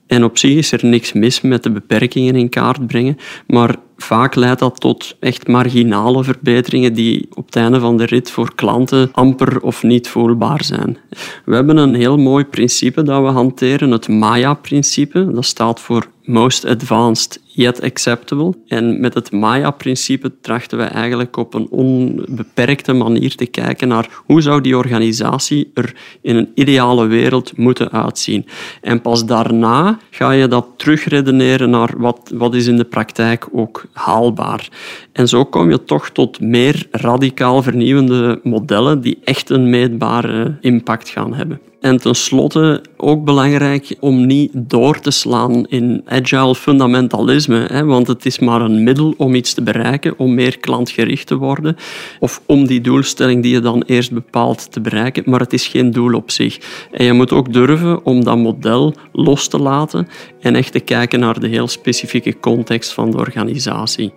En 0.08 0.24
op 0.24 0.38
zich 0.38 0.56
is 0.56 0.72
er 0.72 0.86
niks 0.86 1.14
mis 1.14 1.42
met 1.42 1.64
de 1.64 1.72
beperkingen 1.72 2.36
in 2.36 2.50
kaart 2.50 2.88
brengen, 2.88 3.18
maar 3.48 3.76
vaak 3.98 4.36
leidt 4.36 4.60
dat 4.60 4.80
tot 4.80 5.16
echt 5.20 5.48
marginale 5.48 6.24
verbeteringen 6.24 6.94
die 6.94 7.28
op 7.34 7.46
het 7.46 7.56
einde 7.56 7.80
van 7.80 7.98
de 7.98 8.06
rit 8.06 8.32
voor 8.32 8.56
klanten 8.56 9.10
amper 9.12 9.62
of 9.62 9.84
niet 9.84 10.08
voelbaar 10.08 10.64
zijn. 10.64 10.98
We 11.46 11.56
hebben 11.56 11.78
een 11.78 11.96
heel 11.96 12.18
mooi 12.18 12.46
principe 12.46 13.04
dat 13.04 13.22
we 13.22 13.28
hanteren, 13.28 13.92
het 13.92 14.08
Maya-principe. 14.08 15.32
Dat 15.32 15.46
staat 15.46 15.80
voor 15.80 16.08
most 16.24 16.66
advanced 16.66 17.42
yet 17.58 17.82
acceptable. 17.82 18.54
En 18.68 19.00
met 19.00 19.14
het 19.14 19.32
Maya-principe 19.32 20.32
trachten 20.42 20.78
we 20.78 20.84
eigenlijk 20.84 21.38
op 21.38 21.54
een 21.54 21.68
onbeperkte 21.70 22.94
manier 22.94 23.36
te 23.36 23.46
kijken 23.46 23.88
naar 23.88 24.10
hoe 24.26 24.42
zou 24.42 24.62
die 24.62 24.78
organisatie 24.78 25.72
er 25.74 25.96
in 26.22 26.36
een 26.36 26.52
ideale 26.54 27.08
wereld 27.08 27.58
moeten 27.58 27.92
uitzien. 27.92 28.46
En 28.82 29.02
pas 29.02 29.26
daarna 29.26 30.00
ga 30.10 30.32
je 30.32 30.48
dat 30.48 30.68
terugredeneren 30.76 31.70
naar 31.70 31.94
wat, 31.98 32.32
wat 32.34 32.56
is 32.56 32.68
in 32.68 32.78
de 32.78 32.86
praktijk 32.86 33.48
ook 33.52 33.86
haalbaar. 33.94 34.70
En 35.12 35.28
zo 35.28 35.46
kom 35.46 35.70
je 35.70 35.84
toch 35.84 36.10
tot 36.10 36.40
meer 36.40 36.88
radicaal 36.92 37.62
vernieuwende 37.62 38.40
modellen 38.44 39.02
die 39.02 39.20
echt 39.24 39.50
een 39.50 39.70
meetbare 39.70 40.58
impact 40.62 41.10
gaan 41.10 41.34
hebben. 41.34 41.67
En 41.82 41.98
tenslotte 41.98 42.84
ook 42.98 43.24
belangrijk 43.24 43.96
om 44.00 44.26
niet 44.26 44.52
door 44.54 45.00
te 45.00 45.12
slaan 45.12 45.66
in 45.68 46.02
agile 46.06 46.56
fundamentalisme, 46.56 47.66
hè, 47.72 47.86
want 47.86 48.08
het 48.08 48.26
is 48.26 48.40
maar 48.40 48.62
een 48.62 48.84
middel 48.84 49.14
om 49.18 49.36
iets 49.36 49.54
te 49.54 49.64
bereiken, 49.64 50.14
om 50.18 50.34
meer 50.34 50.58
klantgericht 50.58 51.28
te 51.28 51.36
worden, 51.36 51.76
of 52.20 52.42
om 52.46 52.68
die 52.68 52.82
doelstelling 52.82 53.44
die 53.44 53.54
je 53.54 53.60
dan 53.60 53.84
eerst 53.86 54.12
bepaalt 54.12 54.72
te 54.72 54.82
bereiken, 54.82 55.24
maar 55.26 55.40
het 55.40 55.54
is 55.54 55.68
geen 55.68 55.92
doel 55.92 56.14
op 56.14 56.32
zich. 56.32 56.60
En 56.92 57.06
je 57.06 57.14
moet 57.14 57.32
ook 57.32 57.54
durven 57.54 58.06
om 58.06 58.24
dat 58.24 58.38
model 58.38 58.94
los 59.12 59.48
te 59.48 59.60
laten 59.60 60.08
en 60.42 60.56
echt 60.56 60.72
te 60.72 60.80
kijken 60.80 61.20
naar 61.20 61.40
de 61.40 61.48
heel 61.48 61.68
specifieke 61.68 62.40
context 62.40 62.94
van 62.94 63.12
de 63.12 63.18
organisatie. 63.18 64.14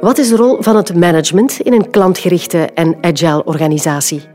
Wat 0.00 0.18
is 0.18 0.28
de 0.28 0.36
rol 0.36 0.56
van 0.62 0.76
het 0.76 0.94
management 0.94 1.60
in 1.60 1.72
een 1.72 1.90
klantgerichte 1.90 2.58
en 2.58 2.96
agile 3.00 3.44
organisatie? 3.44 4.33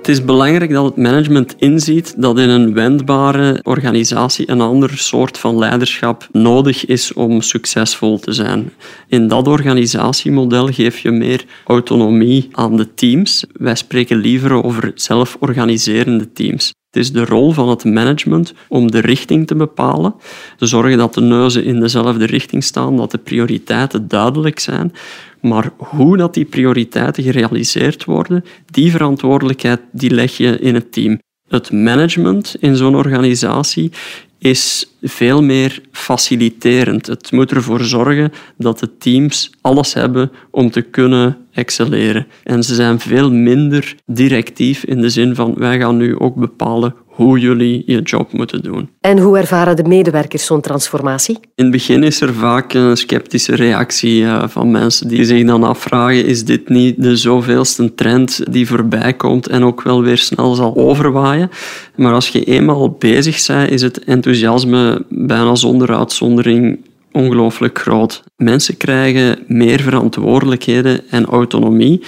Het 0.00 0.08
is 0.08 0.24
belangrijk 0.24 0.70
dat 0.70 0.84
het 0.84 0.96
management 0.96 1.54
inziet 1.58 2.14
dat 2.16 2.38
in 2.38 2.48
een 2.48 2.74
wendbare 2.74 3.60
organisatie 3.62 4.50
een 4.50 4.60
ander 4.60 4.98
soort 4.98 5.38
van 5.38 5.58
leiderschap 5.58 6.28
nodig 6.32 6.86
is 6.86 7.12
om 7.12 7.40
succesvol 7.40 8.18
te 8.18 8.32
zijn. 8.32 8.72
In 9.08 9.28
dat 9.28 9.48
organisatiemodel 9.48 10.66
geef 10.66 10.98
je 10.98 11.10
meer 11.10 11.44
autonomie 11.64 12.48
aan 12.52 12.76
de 12.76 12.94
teams. 12.94 13.44
Wij 13.52 13.74
spreken 13.74 14.16
liever 14.16 14.64
over 14.64 14.92
zelforganiserende 14.94 16.32
teams. 16.32 16.72
Het 16.90 17.02
is 17.02 17.12
de 17.12 17.24
rol 17.24 17.52
van 17.52 17.68
het 17.68 17.84
management 17.84 18.54
om 18.68 18.90
de 18.90 19.00
richting 19.00 19.46
te 19.46 19.54
bepalen, 19.54 20.14
te 20.56 20.66
zorgen 20.66 20.98
dat 20.98 21.14
de 21.14 21.20
neuzen 21.20 21.64
in 21.64 21.80
dezelfde 21.80 22.26
richting 22.26 22.64
staan, 22.64 22.96
dat 22.96 23.10
de 23.10 23.18
prioriteiten 23.18 24.08
duidelijk 24.08 24.58
zijn. 24.58 24.92
Maar 25.40 25.70
hoe 25.76 26.16
dat 26.16 26.34
die 26.34 26.44
prioriteiten 26.44 27.22
gerealiseerd 27.22 28.04
worden, 28.04 28.44
die 28.66 28.90
verantwoordelijkheid 28.90 29.80
die 29.92 30.10
leg 30.10 30.36
je 30.36 30.58
in 30.58 30.74
het 30.74 30.92
team. 30.92 31.18
Het 31.48 31.72
management 31.72 32.56
in 32.60 32.76
zo'n 32.76 32.96
organisatie 32.96 33.92
is 34.38 34.89
veel 35.02 35.42
meer 35.42 35.80
faciliterend. 35.92 37.06
Het 37.06 37.32
moet 37.32 37.50
ervoor 37.50 37.80
zorgen 37.80 38.32
dat 38.56 38.78
de 38.78 38.96
teams 38.98 39.50
alles 39.60 39.94
hebben 39.94 40.30
om 40.50 40.70
te 40.70 40.82
kunnen 40.82 41.36
excelleren. 41.52 42.26
En 42.44 42.62
ze 42.62 42.74
zijn 42.74 43.00
veel 43.00 43.32
minder 43.32 43.94
directief 44.06 44.84
in 44.84 45.00
de 45.00 45.08
zin 45.08 45.34
van 45.34 45.54
wij 45.56 45.78
gaan 45.78 45.96
nu 45.96 46.18
ook 46.18 46.34
bepalen 46.34 46.94
hoe 47.20 47.38
jullie 47.38 47.82
je 47.86 48.02
job 48.02 48.32
moeten 48.32 48.62
doen. 48.62 48.88
En 49.00 49.18
hoe 49.18 49.38
ervaren 49.38 49.76
de 49.76 49.84
medewerkers 49.84 50.44
zo'n 50.44 50.60
transformatie? 50.60 51.38
In 51.54 51.64
het 51.64 51.70
begin 51.70 52.02
is 52.02 52.20
er 52.20 52.34
vaak 52.34 52.72
een 52.72 52.96
sceptische 52.96 53.54
reactie 53.54 54.24
eh, 54.24 54.48
van 54.48 54.70
mensen 54.70 55.08
die 55.08 55.24
zich 55.24 55.46
dan 55.46 55.62
afvragen: 55.62 56.26
is 56.26 56.44
dit 56.44 56.68
niet 56.68 57.02
de 57.02 57.16
zoveelste 57.16 57.94
trend 57.94 58.52
die 58.52 58.66
voorbij 58.66 59.12
komt 59.12 59.48
en 59.48 59.64
ook 59.64 59.82
wel 59.82 60.02
weer 60.02 60.18
snel 60.18 60.54
zal 60.54 60.76
overwaaien? 60.76 61.50
Maar 61.96 62.12
als 62.12 62.28
je 62.28 62.44
eenmaal 62.44 62.90
bezig 62.90 63.46
bent, 63.46 63.70
is 63.70 63.82
het 63.82 64.04
enthousiasme 64.04 64.89
bijna 65.08 65.54
zonder 65.54 65.96
uitzondering 65.96 66.78
ongelooflijk 67.12 67.78
groot. 67.78 68.22
Mensen 68.36 68.76
krijgen 68.76 69.38
meer 69.46 69.80
verantwoordelijkheden 69.80 71.08
en 71.10 71.26
autonomie. 71.26 72.02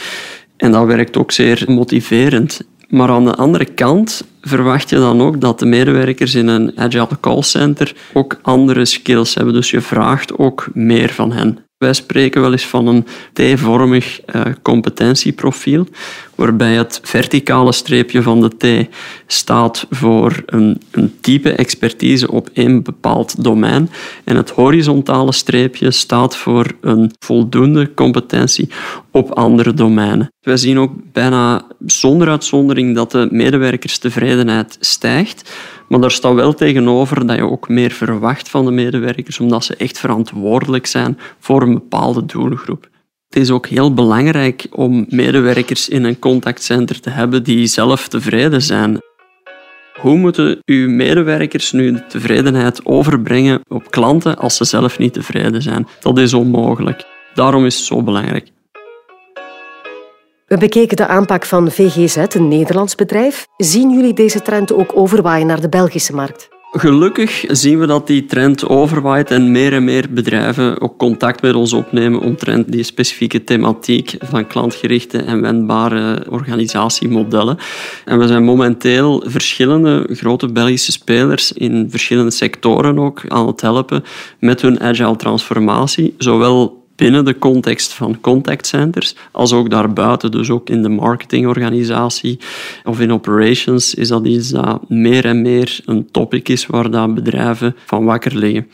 En 0.57 0.73
dat 0.73 0.87
werkt 0.87 1.17
ook 1.17 1.33
zeer 1.33 1.65
motiverend. 1.67 2.61
Maar 2.89 3.09
aan 3.09 3.25
de 3.25 3.35
andere 3.35 3.65
kant 3.65 4.25
verwacht 4.41 4.91
je 4.91 4.97
dan 4.97 5.21
ook 5.21 5.41
dat 5.41 5.59
de 5.59 5.67
medewerkers 5.67 6.35
in 6.35 6.47
een 6.47 6.73
agile 6.79 7.21
callcenter 7.21 7.95
ook 8.13 8.39
andere 8.43 8.85
skills 8.85 9.35
hebben. 9.35 9.55
Dus 9.55 9.71
je 9.71 9.81
vraagt 9.81 10.39
ook 10.39 10.69
meer 10.75 11.09
van 11.09 11.33
hen. 11.33 11.59
Wij 11.83 11.93
spreken 11.93 12.41
wel 12.41 12.53
eens 12.53 12.67
van 12.67 12.87
een 12.87 13.07
T-vormig 13.33 14.21
uh, 14.35 14.43
competentieprofiel, 14.63 15.87
waarbij 16.35 16.75
het 16.75 17.01
verticale 17.03 17.73
streepje 17.73 18.23
van 18.23 18.41
de 18.41 18.89
T 18.89 18.95
staat 19.27 19.87
voor 19.91 20.43
een, 20.47 20.81
een 20.91 21.15
type 21.21 21.53
expertise 21.53 22.31
op 22.31 22.51
één 22.53 22.83
bepaald 22.83 23.45
domein 23.45 23.91
en 24.25 24.37
het 24.37 24.51
horizontale 24.51 25.33
streepje 25.33 25.91
staat 25.91 26.37
voor 26.37 26.67
een 26.81 27.11
voldoende 27.19 27.95
competentie 27.95 28.69
op 29.11 29.31
andere 29.31 29.75
domeinen. 29.75 30.33
Wij 30.41 30.57
zien 30.57 30.79
ook 30.79 30.93
bijna 31.13 31.67
zonder 31.87 32.29
uitzondering 32.29 32.95
dat 32.95 33.11
de 33.11 33.29
medewerkerstevredenheid 33.31 34.77
stijgt, 34.81 35.53
maar 35.93 36.01
daar 36.01 36.11
staat 36.11 36.35
wel 36.35 36.55
tegenover 36.55 37.27
dat 37.27 37.37
je 37.37 37.51
ook 37.51 37.69
meer 37.69 37.91
verwacht 37.91 38.49
van 38.49 38.65
de 38.65 38.71
medewerkers, 38.71 39.41
omdat 39.41 39.65
ze 39.65 39.77
echt 39.77 39.99
verantwoordelijk 39.99 40.87
zijn 40.87 41.19
voor 41.39 41.63
een 41.63 41.73
bepaalde 41.73 42.25
doelgroep. 42.27 42.89
Het 43.29 43.43
is 43.43 43.51
ook 43.51 43.67
heel 43.67 43.95
belangrijk 43.95 44.67
om 44.71 45.07
medewerkers 45.09 45.89
in 45.89 46.05
een 46.05 46.19
contactcenter 46.19 47.01
te 47.01 47.11
hebben 47.11 47.43
die 47.43 47.67
zelf 47.67 48.09
tevreden 48.09 48.63
zijn. 48.63 48.99
Hoe 50.01 50.17
moeten 50.17 50.59
uw 50.65 50.89
medewerkers 50.89 51.73
nu 51.73 51.93
de 51.93 52.07
tevredenheid 52.07 52.87
overbrengen 52.87 53.61
op 53.69 53.91
klanten 53.91 54.37
als 54.37 54.57
ze 54.57 54.65
zelf 54.65 54.99
niet 54.99 55.13
tevreden 55.13 55.63
zijn? 55.63 55.87
Dat 56.01 56.19
is 56.19 56.35
onmogelijk. 56.35 57.05
Daarom 57.35 57.67
is 57.67 57.77
het 57.77 57.85
zo 57.85 58.03
belangrijk. 58.03 58.51
We 60.53 60.59
bekeken 60.59 60.97
de 60.97 61.07
aanpak 61.07 61.45
van 61.47 61.71
VGZ, 61.71 62.17
een 62.17 62.49
Nederlands 62.49 62.95
bedrijf. 62.95 63.47
Zien 63.57 63.91
jullie 63.91 64.15
deze 64.15 64.43
trend 64.43 64.73
ook 64.73 64.97
overwaaien 64.97 65.47
naar 65.47 65.61
de 65.61 65.69
Belgische 65.69 66.15
markt? 66.15 66.49
Gelukkig 66.71 67.45
zien 67.49 67.79
we 67.79 67.87
dat 67.87 68.07
die 68.07 68.25
trend 68.25 68.69
overwaait 68.69 69.31
en 69.31 69.51
meer 69.51 69.73
en 69.73 69.85
meer 69.85 70.07
bedrijven 70.11 70.81
ook 70.81 70.99
contact 70.99 71.43
met 71.43 71.55
ons 71.55 71.73
opnemen 71.73 72.21
omtrent 72.21 72.73
die 72.73 72.83
specifieke 72.83 73.45
thematiek 73.45 74.15
van 74.19 74.47
klantgerichte 74.47 75.19
en 75.19 75.41
wendbare 75.41 76.27
organisatiemodellen. 76.31 77.59
En 78.05 78.19
we 78.19 78.27
zijn 78.27 78.45
momenteel 78.45 79.25
verschillende 79.27 80.09
grote 80.11 80.53
Belgische 80.53 80.93
spelers 80.93 81.53
in 81.53 81.87
verschillende 81.91 82.31
sectoren 82.31 82.99
ook 82.99 83.23
aan 83.29 83.47
het 83.47 83.61
helpen 83.61 84.05
met 84.39 84.61
hun 84.61 84.81
agile 84.81 85.17
transformatie, 85.17 86.15
zowel 86.19 86.82
binnen 86.97 87.25
de 87.25 87.39
context 87.39 87.93
van 87.93 88.21
contactcenters, 88.21 89.15
als 89.33 89.53
ook 89.53 89.71
daarbuiten, 89.71 90.31
dus 90.31 90.51
ook 90.51 90.69
in 90.69 90.83
de 90.83 90.89
marketingorganisatie 90.89 92.39
of 92.85 93.01
in 93.01 93.13
operations, 93.13 93.95
is 93.95 94.09
dat 94.09 94.27
iets 94.27 94.49
dat 94.49 94.89
meer 94.89 95.25
en 95.25 95.43
meer 95.43 95.81
een 95.85 96.11
topic 96.11 96.49
is 96.49 96.67
waar 96.67 96.91
dat 96.91 97.15
bedrijven 97.15 97.77
van 97.87 98.05
wakker 98.05 98.37
liggen. 98.37 98.67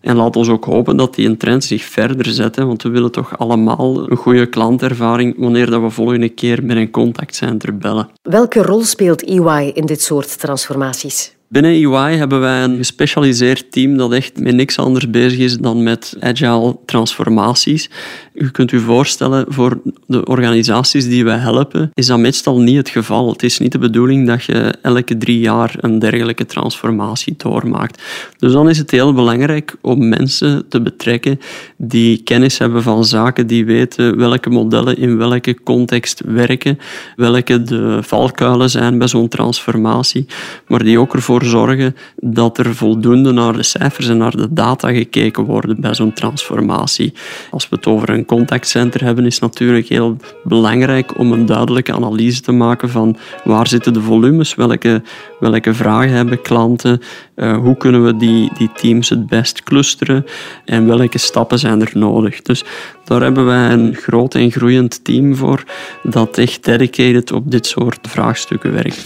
En 0.00 0.16
laat 0.16 0.36
ons 0.36 0.48
ook 0.48 0.64
hopen 0.64 0.96
dat 0.96 1.14
die 1.14 1.36
trend 1.36 1.64
zich 1.64 1.82
verder 1.82 2.26
zet, 2.26 2.56
want 2.56 2.82
we 2.82 2.88
willen 2.88 3.10
toch 3.10 3.38
allemaal 3.38 4.10
een 4.10 4.16
goede 4.16 4.46
klantervaring 4.46 5.34
wanneer 5.38 5.70
dat 5.70 5.80
we 5.80 5.90
volgende 5.90 6.28
keer 6.28 6.64
met 6.64 6.76
een 6.76 6.90
contactcenter 6.90 7.76
bellen. 7.76 8.08
Welke 8.22 8.62
rol 8.62 8.82
speelt 8.82 9.24
EY 9.24 9.70
in 9.74 9.86
dit 9.86 10.02
soort 10.02 10.38
transformaties? 10.38 11.38
Binnen 11.52 11.72
EY 11.72 12.16
hebben 12.16 12.40
wij 12.40 12.62
een 12.62 12.76
gespecialiseerd 12.76 13.72
team 13.72 13.96
dat 13.96 14.12
echt 14.12 14.40
met 14.40 14.54
niks 14.54 14.78
anders 14.78 15.10
bezig 15.10 15.38
is 15.38 15.58
dan 15.58 15.82
met 15.82 16.16
agile 16.20 16.76
transformaties. 16.84 17.90
U 18.34 18.50
kunt 18.50 18.72
u 18.72 18.80
voorstellen, 18.80 19.44
voor 19.48 19.80
de 20.06 20.24
organisaties 20.24 21.08
die 21.08 21.24
wij 21.24 21.36
helpen, 21.36 21.90
is 21.94 22.06
dat 22.06 22.18
meestal 22.18 22.60
niet 22.60 22.76
het 22.76 22.88
geval. 22.88 23.32
Het 23.32 23.42
is 23.42 23.58
niet 23.58 23.72
de 23.72 23.78
bedoeling 23.78 24.26
dat 24.26 24.44
je 24.44 24.74
elke 24.82 25.16
drie 25.18 25.38
jaar 25.38 25.74
een 25.80 25.98
dergelijke 25.98 26.46
transformatie 26.46 27.34
doormaakt. 27.36 28.02
Dus 28.38 28.52
dan 28.52 28.68
is 28.68 28.78
het 28.78 28.90
heel 28.90 29.12
belangrijk 29.12 29.76
om 29.80 30.08
mensen 30.08 30.68
te 30.68 30.80
betrekken 30.80 31.40
die 31.76 32.22
kennis 32.22 32.58
hebben 32.58 32.82
van 32.82 33.04
zaken, 33.04 33.46
die 33.46 33.64
weten 33.64 34.16
welke 34.16 34.50
modellen 34.50 34.96
in 34.96 35.16
welke 35.16 35.62
context 35.62 36.22
werken, 36.26 36.78
welke 37.16 37.62
de 37.62 37.98
valkuilen 38.02 38.70
zijn 38.70 38.98
bij 38.98 39.08
zo'n 39.08 39.28
transformatie, 39.28 40.26
maar 40.66 40.84
die 40.84 40.98
ook 40.98 41.14
ervoor 41.14 41.39
zorgen 41.44 41.96
dat 42.16 42.58
er 42.58 42.74
voldoende 42.74 43.32
naar 43.32 43.52
de 43.52 43.62
cijfers 43.62 44.08
en 44.08 44.16
naar 44.16 44.36
de 44.36 44.52
data 44.52 44.92
gekeken 44.92 45.44
wordt 45.44 45.80
bij 45.80 45.94
zo'n 45.94 46.12
transformatie. 46.12 47.12
Als 47.50 47.68
we 47.68 47.76
het 47.76 47.86
over 47.86 48.10
een 48.10 48.24
contactcenter 48.24 49.04
hebben, 49.04 49.26
is 49.26 49.38
natuurlijk 49.38 49.88
heel 49.88 50.16
belangrijk 50.44 51.18
om 51.18 51.32
een 51.32 51.46
duidelijke 51.46 51.92
analyse 51.92 52.40
te 52.40 52.52
maken 52.52 52.90
van 52.90 53.16
waar 53.44 53.66
zitten 53.66 53.92
de 53.92 54.00
volumes, 54.00 54.54
welke, 54.54 55.02
welke 55.40 55.74
vragen 55.74 56.12
hebben 56.12 56.42
klanten, 56.42 57.00
uh, 57.36 57.56
hoe 57.56 57.76
kunnen 57.76 58.04
we 58.04 58.16
die, 58.16 58.50
die 58.58 58.70
teams 58.72 59.08
het 59.08 59.26
best 59.26 59.62
clusteren 59.62 60.24
en 60.64 60.86
welke 60.86 61.18
stappen 61.18 61.58
zijn 61.58 61.80
er 61.80 61.90
nodig. 61.94 62.42
Dus 62.42 62.64
daar 63.04 63.22
hebben 63.22 63.44
wij 63.44 63.70
een 63.70 63.94
groot 63.94 64.34
en 64.34 64.50
groeiend 64.50 65.04
team 65.04 65.36
voor 65.36 65.64
dat 66.02 66.38
echt 66.38 66.64
dedicated 66.64 67.32
op 67.32 67.50
dit 67.50 67.66
soort 67.66 68.08
vraagstukken 68.08 68.72
werkt. 68.72 69.02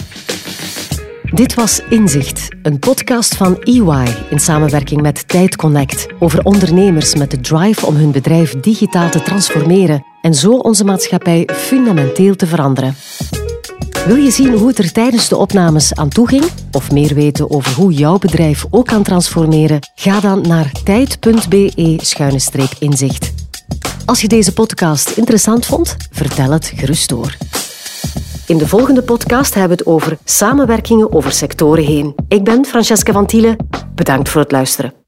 Dit 1.35 1.55
was 1.55 1.81
Inzicht, 1.89 2.49
een 2.63 2.79
podcast 2.79 3.37
van 3.37 3.63
EY 3.63 4.15
in 4.31 4.39
samenwerking 4.39 5.03
met 5.03 5.29
Tijd 5.29 5.57
Connect 5.57 6.07
over 6.19 6.45
ondernemers 6.45 7.15
met 7.15 7.31
de 7.31 7.41
drive 7.41 7.87
om 7.87 7.97
hun 7.97 8.11
bedrijf 8.11 8.61
digitaal 8.61 9.11
te 9.11 9.23
transformeren 9.23 10.05
en 10.23 10.35
zo 10.35 10.51
onze 10.51 10.85
maatschappij 10.85 11.49
fundamenteel 11.53 12.37
te 12.37 12.47
veranderen. 12.47 12.95
Wil 14.07 14.17
je 14.17 14.31
zien 14.31 14.53
hoe 14.53 14.69
het 14.69 14.79
er 14.79 14.93
tijdens 14.93 15.29
de 15.29 15.37
opnames 15.37 15.95
aan 15.95 16.09
toe 16.09 16.29
ging? 16.29 16.45
Of 16.73 16.91
meer 16.91 17.15
weten 17.15 17.51
over 17.51 17.75
hoe 17.75 17.93
jouw 17.93 18.19
bedrijf 18.19 18.67
ook 18.71 18.87
kan 18.87 19.03
transformeren? 19.03 19.79
Ga 19.95 20.21
dan 20.21 20.41
naar 20.41 20.73
tijd.be-inzicht. 20.85 23.33
Als 24.05 24.21
je 24.21 24.29
deze 24.29 24.53
podcast 24.53 25.11
interessant 25.11 25.67
vond, 25.67 25.97
vertel 26.11 26.51
het 26.51 26.73
gerust 26.77 27.09
door. 27.09 27.37
In 28.47 28.59
de 28.59 28.69
volgende 28.69 29.03
podcast 29.03 29.55
hebben 29.55 29.77
we 29.77 29.83
het 29.83 29.93
over 29.93 30.19
samenwerkingen 30.25 31.13
over 31.13 31.33
sectoren 31.33 31.85
heen. 31.85 32.15
Ik 32.29 32.45
ben 32.45 32.65
Francesca 32.65 33.13
van 33.13 33.27
Tielen. 33.27 33.57
Bedankt 33.95 34.29
voor 34.29 34.41
het 34.41 34.53
luisteren. 34.53 35.04